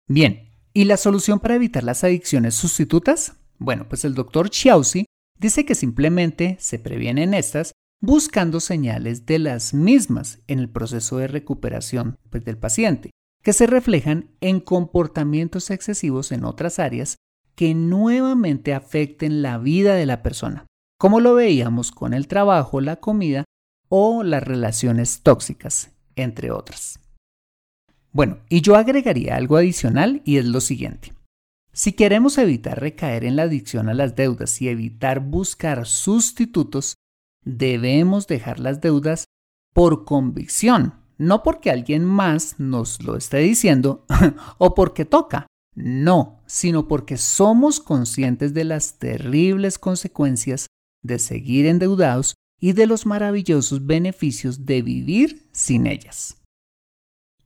Bien, 0.07 0.49
¿y 0.71 0.85
la 0.85 0.95
solución 0.95 1.41
para 1.41 1.55
evitar 1.55 1.83
las 1.83 2.05
adicciones 2.05 2.55
sustitutas? 2.55 3.35
Bueno, 3.59 3.89
pues 3.89 4.05
el 4.05 4.13
doctor 4.13 4.49
Chiausi 4.49 5.07
dice 5.43 5.65
que 5.65 5.75
simplemente 5.75 6.55
se 6.59 6.79
previenen 6.79 7.33
estas 7.33 7.73
buscando 8.01 8.61
señales 8.61 9.25
de 9.25 9.39
las 9.39 9.73
mismas 9.73 10.39
en 10.47 10.59
el 10.59 10.69
proceso 10.69 11.17
de 11.17 11.27
recuperación 11.27 12.17
pues, 12.29 12.45
del 12.45 12.57
paciente, 12.57 13.11
que 13.43 13.51
se 13.51 13.67
reflejan 13.67 14.29
en 14.39 14.61
comportamientos 14.61 15.69
excesivos 15.69 16.31
en 16.31 16.45
otras 16.45 16.79
áreas 16.79 17.17
que 17.55 17.75
nuevamente 17.75 18.73
afecten 18.73 19.41
la 19.41 19.57
vida 19.57 19.95
de 19.95 20.05
la 20.05 20.23
persona, 20.23 20.65
como 20.97 21.19
lo 21.19 21.35
veíamos 21.35 21.91
con 21.91 22.13
el 22.13 22.27
trabajo, 22.27 22.79
la 22.79 22.95
comida 22.95 23.43
o 23.89 24.23
las 24.23 24.43
relaciones 24.43 25.21
tóxicas, 25.23 25.91
entre 26.15 26.51
otras. 26.51 26.99
Bueno, 28.13 28.39
y 28.47 28.61
yo 28.61 28.77
agregaría 28.77 29.35
algo 29.35 29.57
adicional 29.57 30.21
y 30.23 30.37
es 30.37 30.45
lo 30.45 30.61
siguiente. 30.61 31.12
Si 31.75 31.93
queremos 31.93 32.37
evitar 32.37 32.79
recaer 32.79 33.25
en 33.25 33.35
la 33.35 33.43
adicción 33.43 33.89
a 33.89 33.95
las 33.95 34.15
deudas 34.15 34.61
y 34.61 34.69
evitar 34.69 35.21
buscar 35.21 35.87
sustitutos, 35.87 36.97
debemos 37.43 38.27
dejar 38.27 38.59
las 38.59 38.79
deudas 38.79 39.25
por 39.73 40.05
convicción, 40.05 40.93
no 41.17 41.41
porque 41.41 41.71
alguien 41.71 42.05
más 42.05 42.59
nos 42.59 43.01
lo 43.01 43.17
esté 43.17 43.39
diciendo 43.39 44.05
o 44.59 44.75
porque 44.75 45.03
toca, 45.03 45.47
no, 45.73 46.43
sino 46.45 46.87
porque 46.87 47.17
somos 47.17 47.79
conscientes 47.79 48.53
de 48.53 48.65
las 48.65 48.99
terribles 48.99 49.79
consecuencias 49.79 50.67
de 51.01 51.17
seguir 51.17 51.65
endeudados 51.65 52.35
y 52.59 52.73
de 52.73 52.85
los 52.85 53.07
maravillosos 53.07 53.87
beneficios 53.87 54.67
de 54.67 54.83
vivir 54.83 55.49
sin 55.51 55.87
ellas. 55.87 56.42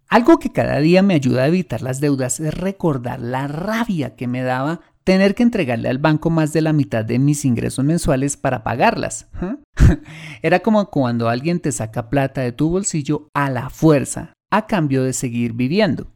Algo 0.10 0.40
que 0.40 0.52
cada 0.52 0.80
día 0.80 1.02
me 1.02 1.16
ayuda 1.16 1.44
a 1.44 1.48
evitar 1.48 1.82
las 1.82 2.00
deudas 2.00 2.40
es 2.40 2.54
recordar 2.54 3.20
la 3.20 3.48
rabia 3.48 4.16
que 4.16 4.28
me 4.28 4.42
daba 4.42 4.80
tener 5.04 5.36
que 5.36 5.44
entregarle 5.44 5.90
al 5.90 5.98
banco 6.00 6.30
más 6.30 6.54
de 6.54 6.62
la 6.62 6.74
mitad 6.74 7.04
de 7.04 7.20
mis 7.20 7.44
ingresos 7.44 7.84
mensuales 7.84 8.38
para 8.38 8.64
pagarlas. 8.64 9.28
Era 10.42 10.60
como 10.62 10.90
cuando 10.90 11.28
alguien 11.28 11.60
te 11.60 11.72
saca 11.72 12.10
plata 12.10 12.42
de 12.42 12.54
tu 12.54 12.70
bolsillo 12.70 13.30
a 13.34 13.50
la 13.50 13.70
fuerza, 13.70 14.34
a 14.50 14.66
cambio 14.66 15.04
de 15.04 15.12
seguir 15.14 15.54
viviendo. 15.54 16.08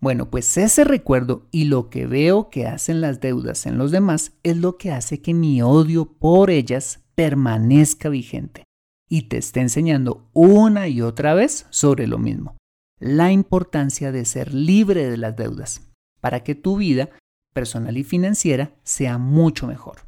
Bueno, 0.00 0.30
pues 0.30 0.56
ese 0.56 0.84
recuerdo 0.84 1.48
y 1.50 1.64
lo 1.64 1.90
que 1.90 2.06
veo 2.06 2.48
que 2.48 2.66
hacen 2.66 3.02
las 3.02 3.20
deudas 3.20 3.66
en 3.66 3.76
los 3.76 3.90
demás 3.90 4.32
es 4.42 4.56
lo 4.56 4.78
que 4.78 4.90
hace 4.92 5.20
que 5.20 5.34
mi 5.34 5.60
odio 5.60 6.06
por 6.18 6.48
ellas 6.50 7.00
permanezca 7.14 8.08
vigente 8.08 8.64
y 9.10 9.22
te 9.22 9.36
esté 9.36 9.60
enseñando 9.60 10.30
una 10.32 10.88
y 10.88 11.02
otra 11.02 11.34
vez 11.34 11.66
sobre 11.68 12.06
lo 12.06 12.16
mismo 12.16 12.59
la 13.00 13.32
importancia 13.32 14.12
de 14.12 14.24
ser 14.24 14.54
libre 14.54 15.10
de 15.10 15.16
las 15.16 15.34
deudas 15.34 15.90
para 16.20 16.44
que 16.44 16.54
tu 16.54 16.76
vida 16.76 17.10
personal 17.52 17.96
y 17.96 18.04
financiera 18.04 18.74
sea 18.84 19.18
mucho 19.18 19.66
mejor. 19.66 20.02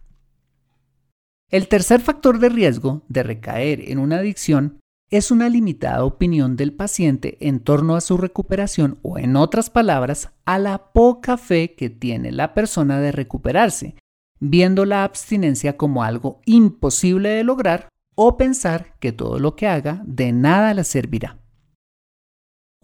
El 1.50 1.68
tercer 1.68 2.00
factor 2.00 2.38
de 2.38 2.48
riesgo 2.48 3.02
de 3.09 3.22
recaer 3.22 3.90
en 3.90 3.98
una 3.98 4.18
adicción 4.18 4.78
es 5.11 5.31
una 5.31 5.50
limitada 5.50 6.05
opinión 6.05 6.57
del 6.57 6.72
paciente 6.72 7.37
en 7.40 7.61
torno 7.61 7.96
a 7.96 8.00
su 8.00 8.16
recuperación 8.16 8.98
o, 9.02 9.18
en 9.18 9.37
otras 9.37 9.68
palabras, 9.68 10.31
a 10.46 10.59
la 10.59 10.92
poca 10.92 11.37
fe 11.37 11.74
que 11.74 11.90
tiene 11.90 12.33
la 12.33 12.55
persona 12.55 12.98
de 13.00 13.12
recuperarse, 13.12 13.96
viendo 14.40 14.87
la 14.87 15.05
abstinencia 15.05 15.76
como 15.76 16.02
algo 16.02 16.40
imposible 16.46 17.28
de 17.28 17.44
lograr 17.44 17.88
o 18.14 18.38
pensar 18.38 18.94
que 19.00 19.12
todo 19.12 19.38
lo 19.38 19.55
que 19.55 19.66
haga 19.66 20.02
de 20.07 20.33
nada 20.33 20.72
le 20.72 20.85
servirá. 20.85 21.41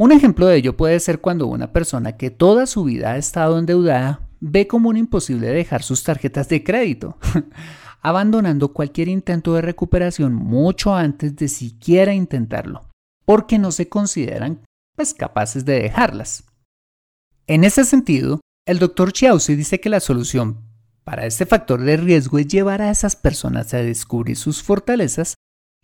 Un 0.01 0.13
ejemplo 0.13 0.47
de 0.47 0.57
ello 0.57 0.77
puede 0.77 1.01
ser 1.01 1.21
cuando 1.21 1.49
una 1.49 1.73
persona 1.73 2.17
que 2.17 2.31
toda 2.31 2.67
su 2.67 2.85
vida 2.85 3.13
ha 3.13 3.17
estado 3.17 3.59
endeudada 3.59 4.21
ve 4.39 4.69
como 4.69 4.91
un 4.91 4.97
imposible 4.97 5.49
dejar 5.49 5.83
sus 5.83 6.05
tarjetas 6.05 6.49
de 6.49 6.63
crédito, 6.63 7.19
abandonando 8.01 8.73
cualquier 8.73 9.09
intento 9.09 9.55
de 9.55 9.63
recuperación 9.63 10.35
mucho 10.35 10.95
antes 10.95 11.35
de 11.35 11.49
siquiera 11.49 12.15
intentarlo, 12.15 12.89
porque 13.25 13.59
no 13.59 13.73
se 13.73 13.89
consideran 13.89 14.63
pues, 14.95 15.15
capaces 15.15 15.65
de 15.65 15.83
dejarlas. 15.83 16.45
En 17.49 17.65
ese 17.65 17.85
sentido, 17.85 18.41
el 18.67 18.79
doctor 18.79 19.13
Chiausi 19.13 19.57
dice 19.57 19.81
que 19.81 19.89
la 19.89 19.99
solución 19.99 20.61
para 21.03 21.27
este 21.27 21.45
factor 21.45 21.81
de 21.81 21.97
riesgo 21.97 22.39
es 22.39 22.47
llevar 22.47 22.83
a 22.83 22.91
esas 22.91 23.17
personas 23.17 23.75
a 23.75 23.79
descubrir 23.79 24.37
sus 24.37 24.63
fortalezas 24.63 25.35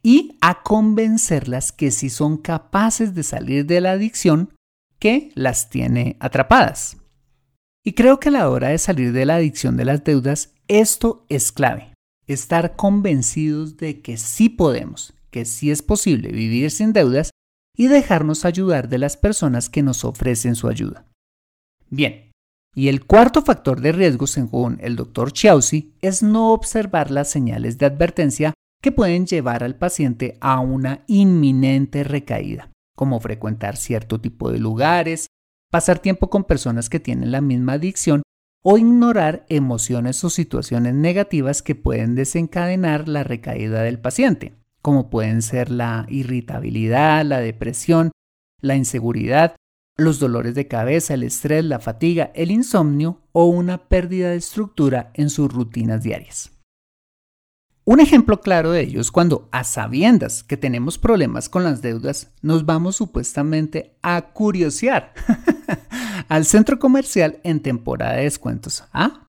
y 0.04 0.36
a 0.42 0.62
convencerlas 0.62 1.72
que 1.72 1.90
si 1.90 2.10
son 2.10 2.36
capaces 2.36 3.14
de 3.14 3.22
salir 3.22 3.64
de 3.64 3.80
la 3.80 3.92
adicción 3.92 4.50
que 5.00 5.32
las 5.34 5.70
tiene 5.70 6.16
atrapadas. 6.20 6.98
Y 7.82 7.94
creo 7.94 8.20
que 8.20 8.28
a 8.28 8.32
la 8.32 8.50
hora 8.50 8.68
de 8.68 8.78
salir 8.78 9.12
de 9.12 9.24
la 9.24 9.36
adicción 9.36 9.76
de 9.76 9.86
las 9.86 10.04
deudas, 10.04 10.52
esto 10.68 11.24
es 11.30 11.52
clave. 11.52 11.94
Estar 12.26 12.76
convencidos 12.76 13.78
de 13.78 14.02
que 14.02 14.18
sí 14.18 14.50
podemos, 14.50 15.14
que 15.30 15.46
sí 15.46 15.70
es 15.70 15.82
posible 15.82 16.30
vivir 16.32 16.70
sin 16.70 16.92
deudas 16.92 17.30
y 17.76 17.88
dejarnos 17.88 18.44
ayudar 18.44 18.88
de 18.88 18.98
las 18.98 19.16
personas 19.16 19.68
que 19.68 19.82
nos 19.82 20.04
ofrecen 20.04 20.54
su 20.54 20.68
ayuda. 20.68 21.06
Bien, 21.90 22.30
y 22.74 22.88
el 22.88 23.04
cuarto 23.04 23.42
factor 23.42 23.80
de 23.80 23.92
riesgo, 23.92 24.26
según 24.26 24.78
el 24.80 24.96
doctor 24.96 25.32
Chiausi, 25.32 25.94
es 26.00 26.22
no 26.22 26.52
observar 26.52 27.10
las 27.10 27.30
señales 27.30 27.78
de 27.78 27.86
advertencia 27.86 28.53
que 28.84 28.92
pueden 28.92 29.24
llevar 29.24 29.64
al 29.64 29.76
paciente 29.76 30.36
a 30.42 30.60
una 30.60 31.04
inminente 31.06 32.04
recaída, 32.04 32.70
como 32.94 33.18
frecuentar 33.18 33.78
cierto 33.78 34.20
tipo 34.20 34.52
de 34.52 34.58
lugares, 34.58 35.28
pasar 35.70 36.00
tiempo 36.00 36.28
con 36.28 36.44
personas 36.44 36.90
que 36.90 37.00
tienen 37.00 37.32
la 37.32 37.40
misma 37.40 37.72
adicción 37.72 38.22
o 38.62 38.76
ignorar 38.76 39.46
emociones 39.48 40.22
o 40.22 40.28
situaciones 40.28 40.92
negativas 40.92 41.62
que 41.62 41.74
pueden 41.74 42.14
desencadenar 42.14 43.08
la 43.08 43.24
recaída 43.24 43.80
del 43.80 43.98
paciente, 43.98 44.52
como 44.82 45.08
pueden 45.08 45.40
ser 45.40 45.70
la 45.70 46.04
irritabilidad, 46.10 47.24
la 47.24 47.40
depresión, 47.40 48.10
la 48.60 48.76
inseguridad, 48.76 49.56
los 49.96 50.18
dolores 50.18 50.54
de 50.54 50.68
cabeza, 50.68 51.14
el 51.14 51.22
estrés, 51.22 51.64
la 51.64 51.80
fatiga, 51.80 52.32
el 52.34 52.50
insomnio 52.50 53.22
o 53.32 53.46
una 53.46 53.88
pérdida 53.88 54.28
de 54.28 54.36
estructura 54.36 55.10
en 55.14 55.30
sus 55.30 55.50
rutinas 55.50 56.02
diarias. 56.02 56.53
Un 57.86 58.00
ejemplo 58.00 58.40
claro 58.40 58.70
de 58.70 58.80
ello 58.80 59.00
es 59.02 59.10
cuando, 59.10 59.46
a 59.52 59.62
sabiendas 59.62 60.42
que 60.42 60.56
tenemos 60.56 60.96
problemas 60.96 61.50
con 61.50 61.64
las 61.64 61.82
deudas, 61.82 62.32
nos 62.40 62.64
vamos 62.64 62.96
supuestamente 62.96 63.98
a 64.00 64.32
curiosear 64.32 65.12
al 66.28 66.46
centro 66.46 66.78
comercial 66.78 67.40
en 67.44 67.60
temporada 67.60 68.14
de 68.14 68.22
descuentos. 68.22 68.84
¿Ah? 68.94 69.28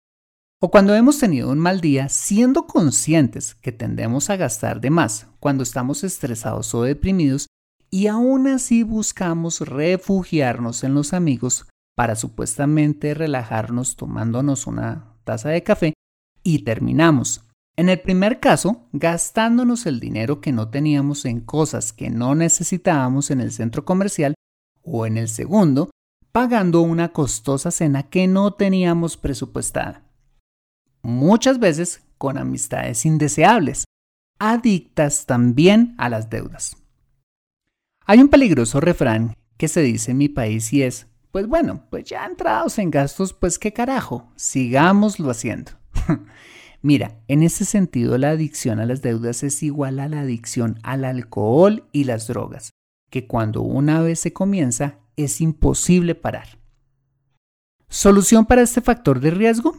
O 0.63 0.71
cuando 0.71 0.95
hemos 0.95 1.19
tenido 1.19 1.51
un 1.51 1.59
mal 1.59 1.81
día 1.81 2.09
siendo 2.09 2.69
conscientes 2.69 3.57
que 3.57 3.73
tendemos 3.73 4.31
a 4.31 4.37
gastar 4.37 4.81
de 4.81 4.91
más 4.91 5.27
cuando 5.41 5.65
estamos 5.65 6.05
estresados 6.05 6.73
o 6.77 6.85
deprimidos 6.85 7.49
y 7.91 8.07
aún 8.07 8.47
así 8.47 8.85
buscamos 8.85 9.61
refugiarnos 9.63 10.85
en 10.85 10.95
los 10.95 11.13
amigos 11.13 11.67
para 11.97 12.15
supuestamente 12.15 13.15
relajarnos 13.15 13.97
tomándonos 13.97 14.69
una 14.69 15.17
taza 15.25 15.49
de 15.49 15.65
café 15.65 15.95
y 16.45 16.61
terminamos 16.61 17.44
en 17.77 17.89
el 17.89 18.01
primer 18.01 18.39
caso, 18.39 18.87
gastándonos 18.93 19.87
el 19.87 19.99
dinero 19.99 20.41
que 20.41 20.53
no 20.53 20.69
teníamos 20.69 21.25
en 21.25 21.41
cosas 21.41 21.93
que 21.93 22.09
no 22.09 22.35
necesitábamos 22.35 23.31
en 23.31 23.41
el 23.41 23.51
centro 23.51 23.85
comercial, 23.85 24.35
o 24.83 25.07
en 25.07 25.17
el 25.17 25.29
segundo, 25.29 25.91
pagando 26.31 26.83
una 26.83 27.13
costosa 27.13 27.71
cena 27.71 28.05
que 28.05 28.27
no 28.27 28.55
teníamos 28.55 29.17
presupuestada. 29.17 30.03
Muchas 31.03 31.59
veces 31.59 32.03
con 32.19 32.39
amistades 32.39 33.05
indeseables, 33.05 33.85
adictas 34.39 35.27
también 35.27 35.95
a 35.99 36.09
las 36.09 36.31
deudas. 36.31 36.77
Hay 38.07 38.21
un 38.21 38.29
peligroso 38.29 38.81
refrán 38.81 39.35
que 39.57 39.69
se 39.69 39.83
dice 39.83 40.13
en 40.13 40.19
mi 40.19 40.29
país 40.29 40.73
y 40.73 40.83
es, 40.83 41.07
pues 41.33 41.47
bueno, 41.47 41.87
pues 41.91 42.05
ya 42.05 42.25
entrados 42.25 42.79
en 42.79 42.91
gastos, 42.91 43.33
pues 43.33 43.59
qué 43.59 43.73
carajo, 43.73 44.33
sigámoslo 44.37 45.31
haciendo. 45.31 45.73
Mira, 46.85 47.23
en 47.29 47.43
ese 47.43 47.65
sentido 47.65 48.19
la 48.19 48.29
adicción 48.29 48.79
a 48.79 48.85
las 48.85 49.01
deudas 49.01 49.43
es 49.43 49.63
igual 49.63 49.99
a 50.01 50.09
la 50.11 50.21
adicción 50.21 50.79
al 50.83 51.07
alcohol 51.07 51.89
y 51.93 52.05
las 52.05 52.27
drogas, 52.27 52.73
que 53.11 53.27
cuando 53.27 53.63
una 53.63 54.03
vez 54.03 54.21
se 54.21 54.35
comienza 54.35 54.99
es 55.17 55.41
imposible 55.41 56.15
parar. 56.15 56.59
¿Solución 57.89 58.45
para 58.45 58.61
este 58.61 58.83
factor 58.83 59.21
de 59.21 59.31
riesgo? 59.31 59.79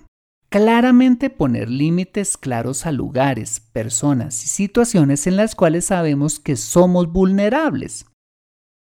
Claramente 0.49 1.29
poner 1.29 1.69
límites 1.69 2.37
claros 2.37 2.87
a 2.87 2.91
lugares, 2.91 3.59
personas 3.59 4.43
y 4.43 4.47
situaciones 4.47 5.27
en 5.27 5.37
las 5.37 5.53
cuales 5.53 5.85
sabemos 5.85 6.39
que 6.39 6.55
somos 6.55 7.11
vulnerables. 7.11 8.07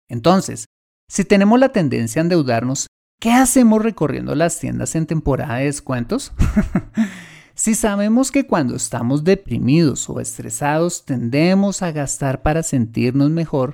Entonces, 0.07 0.67
si 1.09 1.25
tenemos 1.25 1.59
la 1.59 1.73
tendencia 1.73 2.21
a 2.21 2.23
endeudarnos, 2.23 2.87
¿qué 3.19 3.33
hacemos 3.33 3.83
recorriendo 3.83 4.33
las 4.33 4.61
tiendas 4.61 4.95
en 4.95 5.07
temporada 5.07 5.57
de 5.57 5.65
descuentos? 5.65 6.31
Si 7.57 7.73
sabemos 7.73 8.31
que 8.31 8.45
cuando 8.45 8.75
estamos 8.75 9.23
deprimidos 9.23 10.07
o 10.11 10.19
estresados 10.19 11.05
tendemos 11.05 11.81
a 11.81 11.91
gastar 11.91 12.43
para 12.43 12.61
sentirnos 12.61 13.31
mejor, 13.31 13.73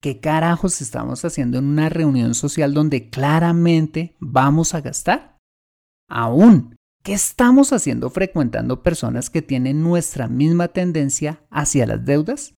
¿qué 0.00 0.20
carajos 0.20 0.80
estamos 0.80 1.24
haciendo 1.24 1.58
en 1.58 1.64
una 1.64 1.88
reunión 1.88 2.36
social 2.36 2.72
donde 2.72 3.10
claramente 3.10 4.14
vamos 4.20 4.72
a 4.72 4.82
gastar? 4.82 5.36
Aún, 6.08 6.76
¿qué 7.02 7.12
estamos 7.12 7.72
haciendo 7.72 8.08
frecuentando 8.08 8.84
personas 8.84 9.30
que 9.30 9.42
tienen 9.42 9.82
nuestra 9.82 10.28
misma 10.28 10.68
tendencia 10.68 11.44
hacia 11.50 11.86
las 11.86 12.04
deudas? 12.04 12.54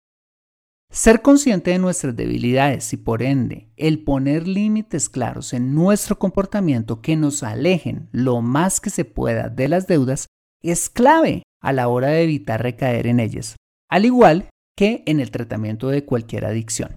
Ser 0.92 1.22
consciente 1.22 1.70
de 1.70 1.78
nuestras 1.78 2.14
debilidades 2.14 2.92
y 2.92 2.98
por 2.98 3.22
ende 3.22 3.72
el 3.78 4.04
poner 4.04 4.46
límites 4.46 5.08
claros 5.08 5.54
en 5.54 5.74
nuestro 5.74 6.18
comportamiento 6.18 7.00
que 7.00 7.16
nos 7.16 7.42
alejen 7.42 8.10
lo 8.12 8.42
más 8.42 8.78
que 8.78 8.90
se 8.90 9.06
pueda 9.06 9.48
de 9.48 9.68
las 9.68 9.86
deudas 9.86 10.26
es 10.70 10.90
clave 10.90 11.42
a 11.60 11.72
la 11.72 11.88
hora 11.88 12.08
de 12.08 12.22
evitar 12.22 12.62
recaer 12.62 13.06
en 13.06 13.20
ellas, 13.20 13.56
al 13.88 14.04
igual 14.04 14.48
que 14.76 15.02
en 15.06 15.20
el 15.20 15.30
tratamiento 15.30 15.88
de 15.88 16.04
cualquier 16.04 16.44
adicción. 16.44 16.94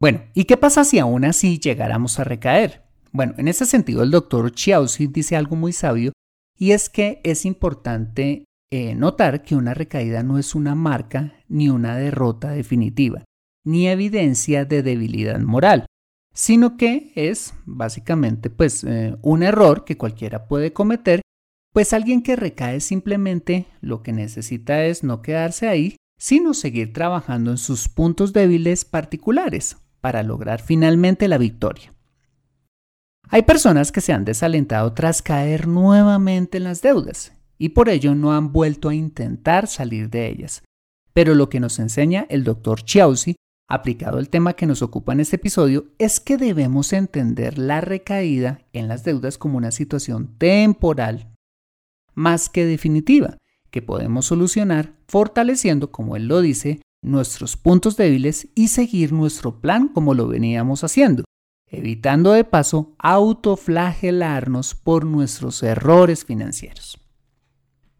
Bueno, 0.00 0.22
¿y 0.34 0.44
qué 0.44 0.56
pasa 0.56 0.84
si 0.84 0.98
aún 0.98 1.24
así 1.24 1.58
llegáramos 1.58 2.18
a 2.18 2.24
recaer? 2.24 2.82
Bueno, 3.12 3.34
en 3.38 3.48
ese 3.48 3.64
sentido 3.64 4.02
el 4.02 4.10
doctor 4.10 4.50
Chiausi 4.52 5.06
dice 5.06 5.36
algo 5.36 5.56
muy 5.56 5.72
sabio 5.72 6.12
y 6.58 6.72
es 6.72 6.90
que 6.90 7.20
es 7.22 7.44
importante 7.44 8.44
eh, 8.70 8.94
notar 8.94 9.42
que 9.42 9.54
una 9.54 9.72
recaída 9.72 10.22
no 10.22 10.38
es 10.38 10.54
una 10.54 10.74
marca 10.74 11.34
ni 11.48 11.68
una 11.68 11.96
derrota 11.96 12.50
definitiva, 12.50 13.24
ni 13.64 13.88
evidencia 13.88 14.64
de 14.64 14.82
debilidad 14.82 15.38
moral, 15.38 15.86
sino 16.34 16.76
que 16.76 17.12
es 17.14 17.54
básicamente 17.64 18.50
pues 18.50 18.82
eh, 18.84 19.16
un 19.22 19.44
error 19.44 19.84
que 19.84 19.96
cualquiera 19.96 20.48
puede 20.48 20.72
cometer 20.72 21.20
pues 21.74 21.92
alguien 21.92 22.22
que 22.22 22.36
recae 22.36 22.78
simplemente 22.78 23.66
lo 23.80 24.04
que 24.04 24.12
necesita 24.12 24.84
es 24.84 25.02
no 25.02 25.22
quedarse 25.22 25.66
ahí, 25.66 25.96
sino 26.16 26.54
seguir 26.54 26.92
trabajando 26.92 27.50
en 27.50 27.58
sus 27.58 27.88
puntos 27.88 28.32
débiles 28.32 28.84
particulares 28.84 29.76
para 30.00 30.22
lograr 30.22 30.62
finalmente 30.62 31.26
la 31.26 31.36
victoria. 31.36 31.92
Hay 33.28 33.42
personas 33.42 33.90
que 33.90 34.00
se 34.00 34.12
han 34.12 34.24
desalentado 34.24 34.92
tras 34.92 35.20
caer 35.20 35.66
nuevamente 35.66 36.58
en 36.58 36.64
las 36.64 36.80
deudas 36.80 37.32
y 37.58 37.70
por 37.70 37.88
ello 37.88 38.14
no 38.14 38.32
han 38.32 38.52
vuelto 38.52 38.88
a 38.88 38.94
intentar 38.94 39.66
salir 39.66 40.10
de 40.10 40.28
ellas. 40.28 40.62
Pero 41.12 41.34
lo 41.34 41.48
que 41.48 41.58
nos 41.58 41.80
enseña 41.80 42.24
el 42.28 42.44
doctor 42.44 42.84
Chiausi, 42.84 43.34
aplicado 43.68 44.18
al 44.18 44.28
tema 44.28 44.52
que 44.52 44.66
nos 44.66 44.80
ocupa 44.80 45.12
en 45.12 45.18
este 45.18 45.36
episodio, 45.36 45.86
es 45.98 46.20
que 46.20 46.36
debemos 46.36 46.92
entender 46.92 47.58
la 47.58 47.80
recaída 47.80 48.60
en 48.72 48.86
las 48.86 49.02
deudas 49.02 49.38
como 49.38 49.58
una 49.58 49.72
situación 49.72 50.38
temporal 50.38 51.33
más 52.14 52.48
que 52.48 52.64
definitiva, 52.66 53.36
que 53.70 53.82
podemos 53.82 54.26
solucionar 54.26 54.94
fortaleciendo, 55.08 55.90
como 55.90 56.16
él 56.16 56.28
lo 56.28 56.40
dice, 56.40 56.80
nuestros 57.02 57.56
puntos 57.56 57.96
débiles 57.96 58.48
y 58.54 58.68
seguir 58.68 59.12
nuestro 59.12 59.60
plan 59.60 59.88
como 59.88 60.14
lo 60.14 60.26
veníamos 60.26 60.84
haciendo, 60.84 61.24
evitando 61.68 62.32
de 62.32 62.44
paso 62.44 62.94
autoflagelarnos 62.98 64.74
por 64.74 65.04
nuestros 65.04 65.62
errores 65.62 66.24
financieros. 66.24 66.98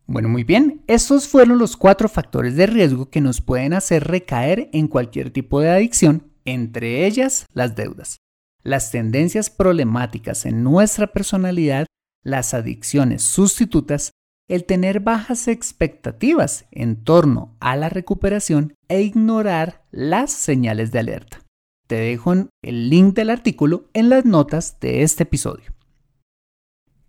Bueno, 0.06 0.28
muy 0.28 0.44
bien, 0.44 0.82
estos 0.86 1.28
fueron 1.28 1.58
los 1.58 1.76
cuatro 1.76 2.08
factores 2.08 2.56
de 2.56 2.66
riesgo 2.66 3.08
que 3.08 3.22
nos 3.22 3.40
pueden 3.40 3.72
hacer 3.72 4.04
recaer 4.04 4.68
en 4.72 4.86
cualquier 4.86 5.30
tipo 5.30 5.60
de 5.60 5.70
adicción, 5.70 6.30
entre 6.44 7.06
ellas 7.06 7.46
las 7.54 7.74
deudas, 7.74 8.18
las 8.62 8.90
tendencias 8.90 9.48
problemáticas 9.48 10.44
en 10.44 10.62
nuestra 10.62 11.06
personalidad 11.06 11.86
las 12.24 12.54
adicciones 12.54 13.22
sustitutas, 13.22 14.10
el 14.48 14.64
tener 14.64 15.00
bajas 15.00 15.46
expectativas 15.46 16.66
en 16.70 17.04
torno 17.04 17.56
a 17.60 17.76
la 17.76 17.88
recuperación 17.88 18.74
e 18.88 19.02
ignorar 19.02 19.84
las 19.90 20.32
señales 20.32 20.90
de 20.90 20.98
alerta. 20.98 21.40
Te 21.86 21.96
dejo 21.96 22.32
el 22.62 22.90
link 22.90 23.14
del 23.14 23.30
artículo 23.30 23.88
en 23.92 24.08
las 24.08 24.24
notas 24.24 24.80
de 24.80 25.02
este 25.02 25.22
episodio. 25.22 25.72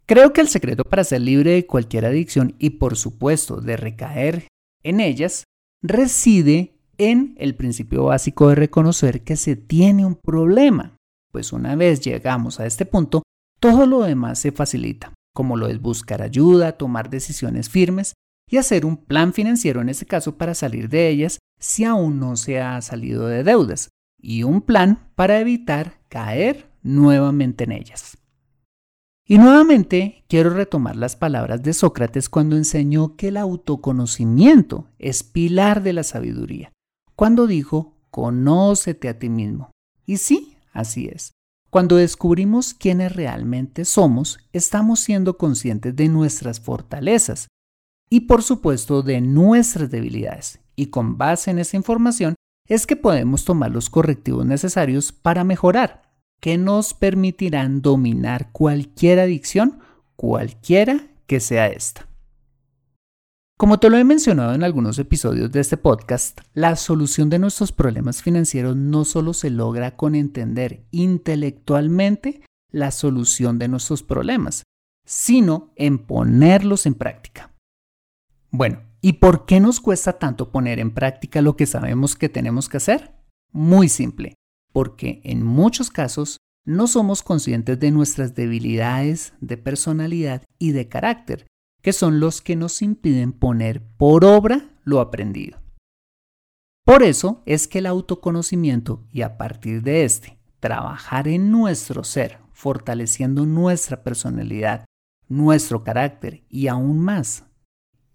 Creo 0.06 0.34
que 0.34 0.42
el 0.42 0.50
secreto 0.50 0.84
para 0.84 1.04
ser 1.04 1.22
libre 1.22 1.52
de 1.52 1.66
cualquier 1.66 2.06
adicción 2.06 2.56
y 2.60 2.72
por 2.72 2.96
supuesto 2.96 3.60
de 3.60 3.76
recaer 3.76 4.48
en 4.84 5.00
ellas 5.00 5.46
reside 5.82 6.76
en 6.98 7.36
el 7.40 7.56
principio 7.56 8.06
básico 8.06 8.50
de 8.50 8.56
reconocer 8.56 9.24
que 9.24 9.36
se 9.36 9.56
tiene 9.56 10.06
un 10.06 10.16
problema, 10.16 10.96
pues 11.32 11.52
una 11.52 11.76
vez 11.76 12.02
llegamos 12.02 12.60
a 12.60 12.66
este 12.66 12.86
punto, 12.86 13.24
todo 13.66 13.88
lo 13.88 14.04
demás 14.04 14.38
se 14.38 14.52
facilita, 14.52 15.16
como 15.34 15.58
lo 15.58 15.68
es 15.68 15.82
buscar 15.82 16.22
ayuda, 16.22 16.74
tomar 16.74 17.10
decisiones 17.10 17.68
firmes 17.68 18.14
y 18.48 18.58
hacer 18.58 18.86
un 18.86 18.96
plan 18.96 19.34
financiero 19.34 19.82
en 19.82 19.90
este 19.90 20.06
caso 20.06 20.38
para 20.38 20.54
salir 20.54 20.88
de 20.88 21.10
ellas 21.10 21.40
si 21.60 21.84
aún 21.84 22.20
no 22.20 22.36
se 22.36 22.62
ha 22.62 22.80
salido 22.82 23.26
de 23.26 23.44
deudas, 23.44 23.90
y 24.22 24.44
un 24.44 24.62
plan 24.62 25.10
para 25.16 25.40
evitar 25.40 26.00
caer 26.10 26.70
nuevamente 26.84 27.64
en 27.64 27.72
ellas. 27.72 28.20
Y 29.28 29.40
nuevamente 29.40 30.24
quiero 30.28 30.52
retomar 30.52 30.96
las 30.96 31.16
palabras 31.16 31.64
de 31.64 31.74
Sócrates 31.74 32.30
cuando 32.30 32.58
enseñó 32.58 33.16
que 33.16 33.30
el 33.30 33.38
autoconocimiento 33.38 34.92
es 35.00 35.24
pilar 35.24 35.82
de 35.82 35.94
la 35.94 36.04
sabiduría, 36.04 36.72
cuando 37.16 37.48
dijo, 37.48 37.98
conócete 38.12 39.10
a 39.10 39.18
ti 39.18 39.30
mismo. 39.30 39.72
Y 40.06 40.18
sí, 40.18 40.56
así 40.72 41.08
es. 41.08 41.35
Cuando 41.76 41.98
descubrimos 41.98 42.74
quiénes 42.74 43.14
realmente 43.14 43.84
somos, 43.84 44.40
estamos 44.54 45.02
siendo 45.02 45.38
conscientes 45.38 45.94
de 45.94 46.08
nuestras 46.08 46.62
fortalezas 46.62 47.50
y 48.10 48.22
por 48.22 48.44
supuesto 48.44 49.02
de 49.02 49.20
nuestras 49.20 49.92
debilidades. 49.92 50.62
Y 50.78 50.86
con 50.86 51.18
base 51.18 51.52
en 51.52 51.60
esa 51.60 51.76
información 51.76 52.36
es 52.70 52.88
que 52.88 52.96
podemos 52.96 53.44
tomar 53.44 53.72
los 53.72 53.90
correctivos 53.90 54.46
necesarios 54.46 55.12
para 55.12 55.44
mejorar, 55.44 56.14
que 56.40 56.58
nos 56.58 56.94
permitirán 56.94 57.82
dominar 57.82 58.54
cualquier 58.54 59.20
adicción, 59.20 59.80
cualquiera 60.16 61.10
que 61.28 61.42
sea 61.42 61.68
esta. 61.68 62.05
Como 63.58 63.80
te 63.80 63.90
lo 63.90 63.98
he 63.98 64.04
mencionado 64.04 64.54
en 64.54 64.66
algunos 64.66 65.00
episodios 65.00 65.50
de 65.50 65.62
este 65.62 65.78
podcast, 65.78 66.42
la 66.54 66.76
solución 66.76 67.30
de 67.30 67.40
nuestros 67.40 67.72
problemas 67.72 68.22
financieros 68.22 68.76
no 68.76 69.06
solo 69.06 69.34
se 69.34 69.50
logra 69.50 69.96
con 69.96 70.14
entender 70.14 70.86
intelectualmente 70.92 72.42
la 72.70 72.92
solución 72.92 73.58
de 73.58 73.70
nuestros 73.70 74.04
problemas, 74.04 74.64
sino 75.06 75.72
en 75.78 76.00
ponerlos 76.00 76.86
en 76.86 76.96
práctica. 76.96 77.54
Bueno, 78.52 78.82
¿y 79.00 79.14
por 79.14 79.46
qué 79.46 79.62
nos 79.62 79.80
cuesta 79.80 80.20
tanto 80.20 80.52
poner 80.52 80.80
en 80.80 80.94
práctica 80.94 81.42
lo 81.42 81.56
que 81.56 81.66
sabemos 81.66 82.18
que 82.18 82.28
tenemos 82.28 82.68
que 82.68 82.76
hacer? 82.76 83.16
Muy 83.54 83.88
simple, 83.88 84.34
porque 84.74 85.22
en 85.24 85.46
muchos 85.46 85.90
casos 85.90 86.40
no 86.66 86.88
somos 86.88 87.24
conscientes 87.24 87.80
de 87.80 87.92
nuestras 87.92 88.36
debilidades 88.36 89.34
de 89.40 89.56
personalidad 89.56 90.44
y 90.60 90.74
de 90.74 90.90
carácter 90.90 91.48
que 91.86 91.94
son 91.94 92.20
los 92.20 92.42
que 92.42 92.56
nos 92.56 92.82
impiden 92.82 93.32
poner 93.32 93.80
por 93.96 94.26
obra 94.26 94.72
lo 94.86 95.00
aprendido. 95.00 95.60
Por 96.84 97.04
eso 97.04 97.44
es 97.46 97.68
que 97.68 97.78
el 97.78 97.86
autoconocimiento 97.86 99.06
y 99.12 99.22
a 99.22 99.38
partir 99.38 99.84
de 99.84 100.04
este, 100.04 100.40
trabajar 100.60 101.28
en 101.28 101.52
nuestro 101.52 102.04
ser, 102.04 102.40
fortaleciendo 102.54 103.46
nuestra 103.46 104.02
personalidad, 104.02 104.86
nuestro 105.30 105.84
carácter 105.84 106.44
y 106.50 106.70
aún 106.70 106.98
más. 106.98 107.44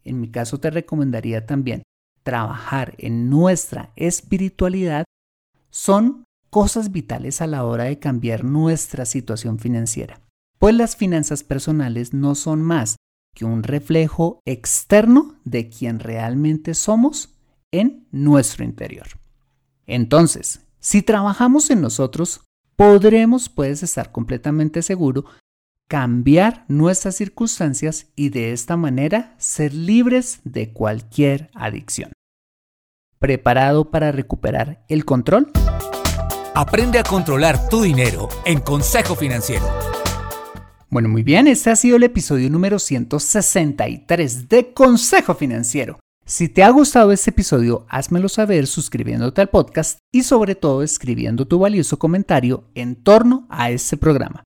En 0.02 0.20
mi 0.20 0.32
caso 0.32 0.58
te 0.58 0.70
recomendaría 0.70 1.46
también 1.46 1.84
trabajar 2.24 2.96
en 2.98 3.30
nuestra 3.30 3.92
espiritualidad 3.94 5.04
son 5.70 6.24
cosas 6.50 6.90
vitales 6.90 7.40
a 7.40 7.46
la 7.46 7.64
hora 7.64 7.84
de 7.84 8.00
cambiar 8.00 8.42
nuestra 8.42 9.04
situación 9.04 9.60
financiera. 9.60 10.20
Pues 10.58 10.74
las 10.74 10.96
finanzas 10.96 11.44
personales 11.44 12.12
no 12.12 12.34
son 12.34 12.62
más 12.62 12.96
que 13.34 13.44
un 13.44 13.62
reflejo 13.62 14.40
externo 14.44 15.36
de 15.44 15.68
quien 15.68 15.98
realmente 15.98 16.74
somos 16.74 17.34
en 17.72 18.06
nuestro 18.10 18.64
interior. 18.64 19.06
Entonces, 19.86 20.66
si 20.78 21.02
trabajamos 21.02 21.70
en 21.70 21.80
nosotros, 21.80 22.42
podremos, 22.76 23.48
puedes 23.48 23.82
estar 23.82 24.12
completamente 24.12 24.82
seguro, 24.82 25.24
cambiar 25.88 26.64
nuestras 26.68 27.16
circunstancias 27.16 28.06
y 28.14 28.30
de 28.30 28.52
esta 28.52 28.76
manera 28.76 29.34
ser 29.38 29.74
libres 29.74 30.40
de 30.44 30.72
cualquier 30.72 31.50
adicción. 31.54 32.12
¿Preparado 33.18 33.90
para 33.90 34.12
recuperar 34.12 34.84
el 34.88 35.04
control? 35.04 35.50
Aprende 36.54 36.98
a 36.98 37.02
controlar 37.02 37.68
tu 37.68 37.82
dinero 37.82 38.28
en 38.44 38.60
Consejo 38.60 39.14
Financiero. 39.14 39.66
Bueno, 40.92 41.08
muy 41.08 41.22
bien, 41.22 41.46
este 41.46 41.70
ha 41.70 41.76
sido 41.76 41.98
el 41.98 42.02
episodio 42.02 42.50
número 42.50 42.80
163 42.80 44.48
de 44.48 44.72
Consejo 44.72 45.36
Financiero. 45.36 46.00
Si 46.26 46.48
te 46.48 46.64
ha 46.64 46.70
gustado 46.70 47.12
este 47.12 47.30
episodio, 47.30 47.86
házmelo 47.88 48.28
saber 48.28 48.66
suscribiéndote 48.66 49.40
al 49.40 49.50
podcast 49.50 50.00
y 50.12 50.24
sobre 50.24 50.56
todo 50.56 50.82
escribiendo 50.82 51.46
tu 51.46 51.60
valioso 51.60 51.96
comentario 52.00 52.64
en 52.74 52.96
torno 52.96 53.46
a 53.50 53.70
este 53.70 53.96
programa. 53.98 54.42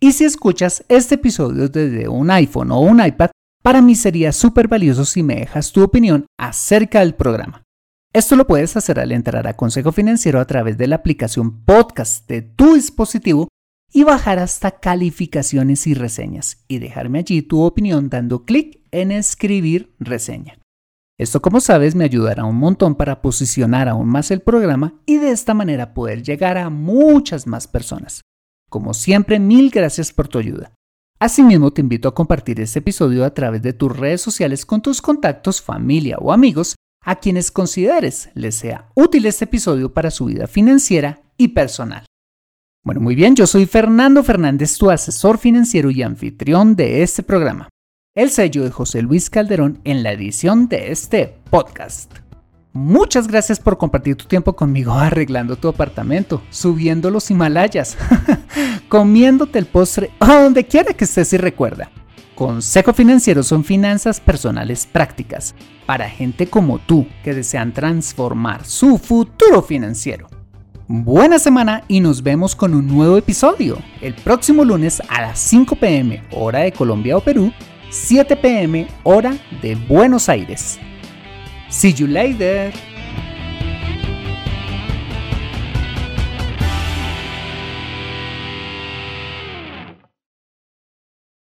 Y 0.00 0.12
si 0.12 0.24
escuchas 0.24 0.86
este 0.88 1.16
episodio 1.16 1.68
desde 1.68 2.08
un 2.08 2.30
iPhone 2.30 2.72
o 2.72 2.80
un 2.80 3.04
iPad, 3.04 3.28
para 3.62 3.82
mí 3.82 3.94
sería 3.94 4.32
súper 4.32 4.68
valioso 4.68 5.04
si 5.04 5.22
me 5.22 5.36
dejas 5.36 5.70
tu 5.70 5.82
opinión 5.82 6.24
acerca 6.38 7.00
del 7.00 7.14
programa. 7.14 7.62
Esto 8.14 8.36
lo 8.36 8.46
puedes 8.46 8.74
hacer 8.78 8.98
al 9.00 9.12
entrar 9.12 9.46
a 9.46 9.54
Consejo 9.54 9.92
Financiero 9.92 10.40
a 10.40 10.46
través 10.46 10.78
de 10.78 10.86
la 10.86 10.96
aplicación 10.96 11.62
podcast 11.62 12.26
de 12.26 12.40
tu 12.40 12.72
dispositivo 12.72 13.48
y 13.96 14.02
bajar 14.02 14.40
hasta 14.40 14.72
calificaciones 14.72 15.86
y 15.86 15.94
reseñas 15.94 16.64
y 16.66 16.80
dejarme 16.80 17.20
allí 17.20 17.42
tu 17.42 17.62
opinión 17.62 18.10
dando 18.10 18.44
clic 18.44 18.80
en 18.90 19.12
escribir 19.12 19.94
reseña. 20.00 20.58
Esto 21.16 21.40
como 21.40 21.60
sabes 21.60 21.94
me 21.94 22.04
ayudará 22.04 22.44
un 22.44 22.56
montón 22.56 22.96
para 22.96 23.22
posicionar 23.22 23.88
aún 23.88 24.08
más 24.08 24.32
el 24.32 24.40
programa 24.40 25.00
y 25.06 25.18
de 25.18 25.30
esta 25.30 25.54
manera 25.54 25.94
poder 25.94 26.24
llegar 26.24 26.58
a 26.58 26.70
muchas 26.70 27.46
más 27.46 27.68
personas. 27.68 28.22
Como 28.68 28.94
siempre, 28.94 29.38
mil 29.38 29.70
gracias 29.70 30.12
por 30.12 30.26
tu 30.26 30.40
ayuda. 30.40 30.72
Asimismo, 31.20 31.70
te 31.70 31.80
invito 31.80 32.08
a 32.08 32.14
compartir 32.14 32.60
este 32.60 32.80
episodio 32.80 33.24
a 33.24 33.32
través 33.32 33.62
de 33.62 33.72
tus 33.72 33.96
redes 33.96 34.20
sociales 34.20 34.66
con 34.66 34.82
tus 34.82 35.00
contactos, 35.00 35.62
familia 35.62 36.18
o 36.18 36.32
amigos 36.32 36.74
a 37.04 37.14
quienes 37.16 37.52
consideres 37.52 38.30
les 38.34 38.56
sea 38.56 38.90
útil 38.96 39.26
este 39.26 39.44
episodio 39.44 39.94
para 39.94 40.10
su 40.10 40.24
vida 40.24 40.48
financiera 40.48 41.22
y 41.36 41.48
personal. 41.48 42.04
Bueno, 42.84 43.00
muy 43.00 43.14
bien, 43.14 43.34
yo 43.34 43.46
soy 43.46 43.64
Fernando 43.64 44.22
Fernández, 44.22 44.76
tu 44.76 44.90
asesor 44.90 45.38
financiero 45.38 45.90
y 45.90 46.02
anfitrión 46.02 46.76
de 46.76 47.02
este 47.02 47.22
programa. 47.22 47.70
El 48.14 48.28
sello 48.28 48.62
de 48.62 48.70
José 48.70 49.00
Luis 49.00 49.30
Calderón 49.30 49.80
en 49.84 50.02
la 50.02 50.12
edición 50.12 50.68
de 50.68 50.92
este 50.92 51.34
podcast. 51.48 52.12
Muchas 52.74 53.26
gracias 53.26 53.58
por 53.58 53.78
compartir 53.78 54.16
tu 54.16 54.26
tiempo 54.26 54.54
conmigo 54.54 54.92
arreglando 54.98 55.56
tu 55.56 55.68
apartamento, 55.68 56.42
subiendo 56.50 57.10
los 57.10 57.30
Himalayas, 57.30 57.96
comiéndote 58.90 59.58
el 59.58 59.64
postre 59.64 60.10
o 60.18 60.26
donde 60.26 60.66
quiera 60.66 60.92
que 60.92 61.04
estés 61.04 61.32
y 61.32 61.38
recuerda. 61.38 61.90
Consejo 62.34 62.92
Financiero 62.92 63.42
son 63.42 63.64
finanzas 63.64 64.20
personales 64.20 64.84
prácticas 64.84 65.54
para 65.86 66.10
gente 66.10 66.48
como 66.48 66.80
tú 66.80 67.06
que 67.22 67.32
desean 67.32 67.72
transformar 67.72 68.66
su 68.66 68.98
futuro 68.98 69.62
financiero. 69.62 70.33
Buena 70.86 71.38
semana 71.38 71.82
y 71.88 72.00
nos 72.00 72.22
vemos 72.22 72.54
con 72.54 72.74
un 72.74 72.86
nuevo 72.86 73.16
episodio 73.16 73.78
el 74.02 74.12
próximo 74.12 74.66
lunes 74.66 75.00
a 75.08 75.22
las 75.22 75.38
5 75.38 75.76
pm 75.76 76.22
hora 76.30 76.58
de 76.58 76.72
Colombia 76.72 77.16
o 77.16 77.20
Perú, 77.20 77.50
7 77.88 78.36
pm 78.36 78.86
hora 79.02 79.34
de 79.62 79.76
Buenos 79.76 80.28
Aires. 80.28 80.78
See 81.70 81.94
you 81.94 82.06
later. 82.06 82.70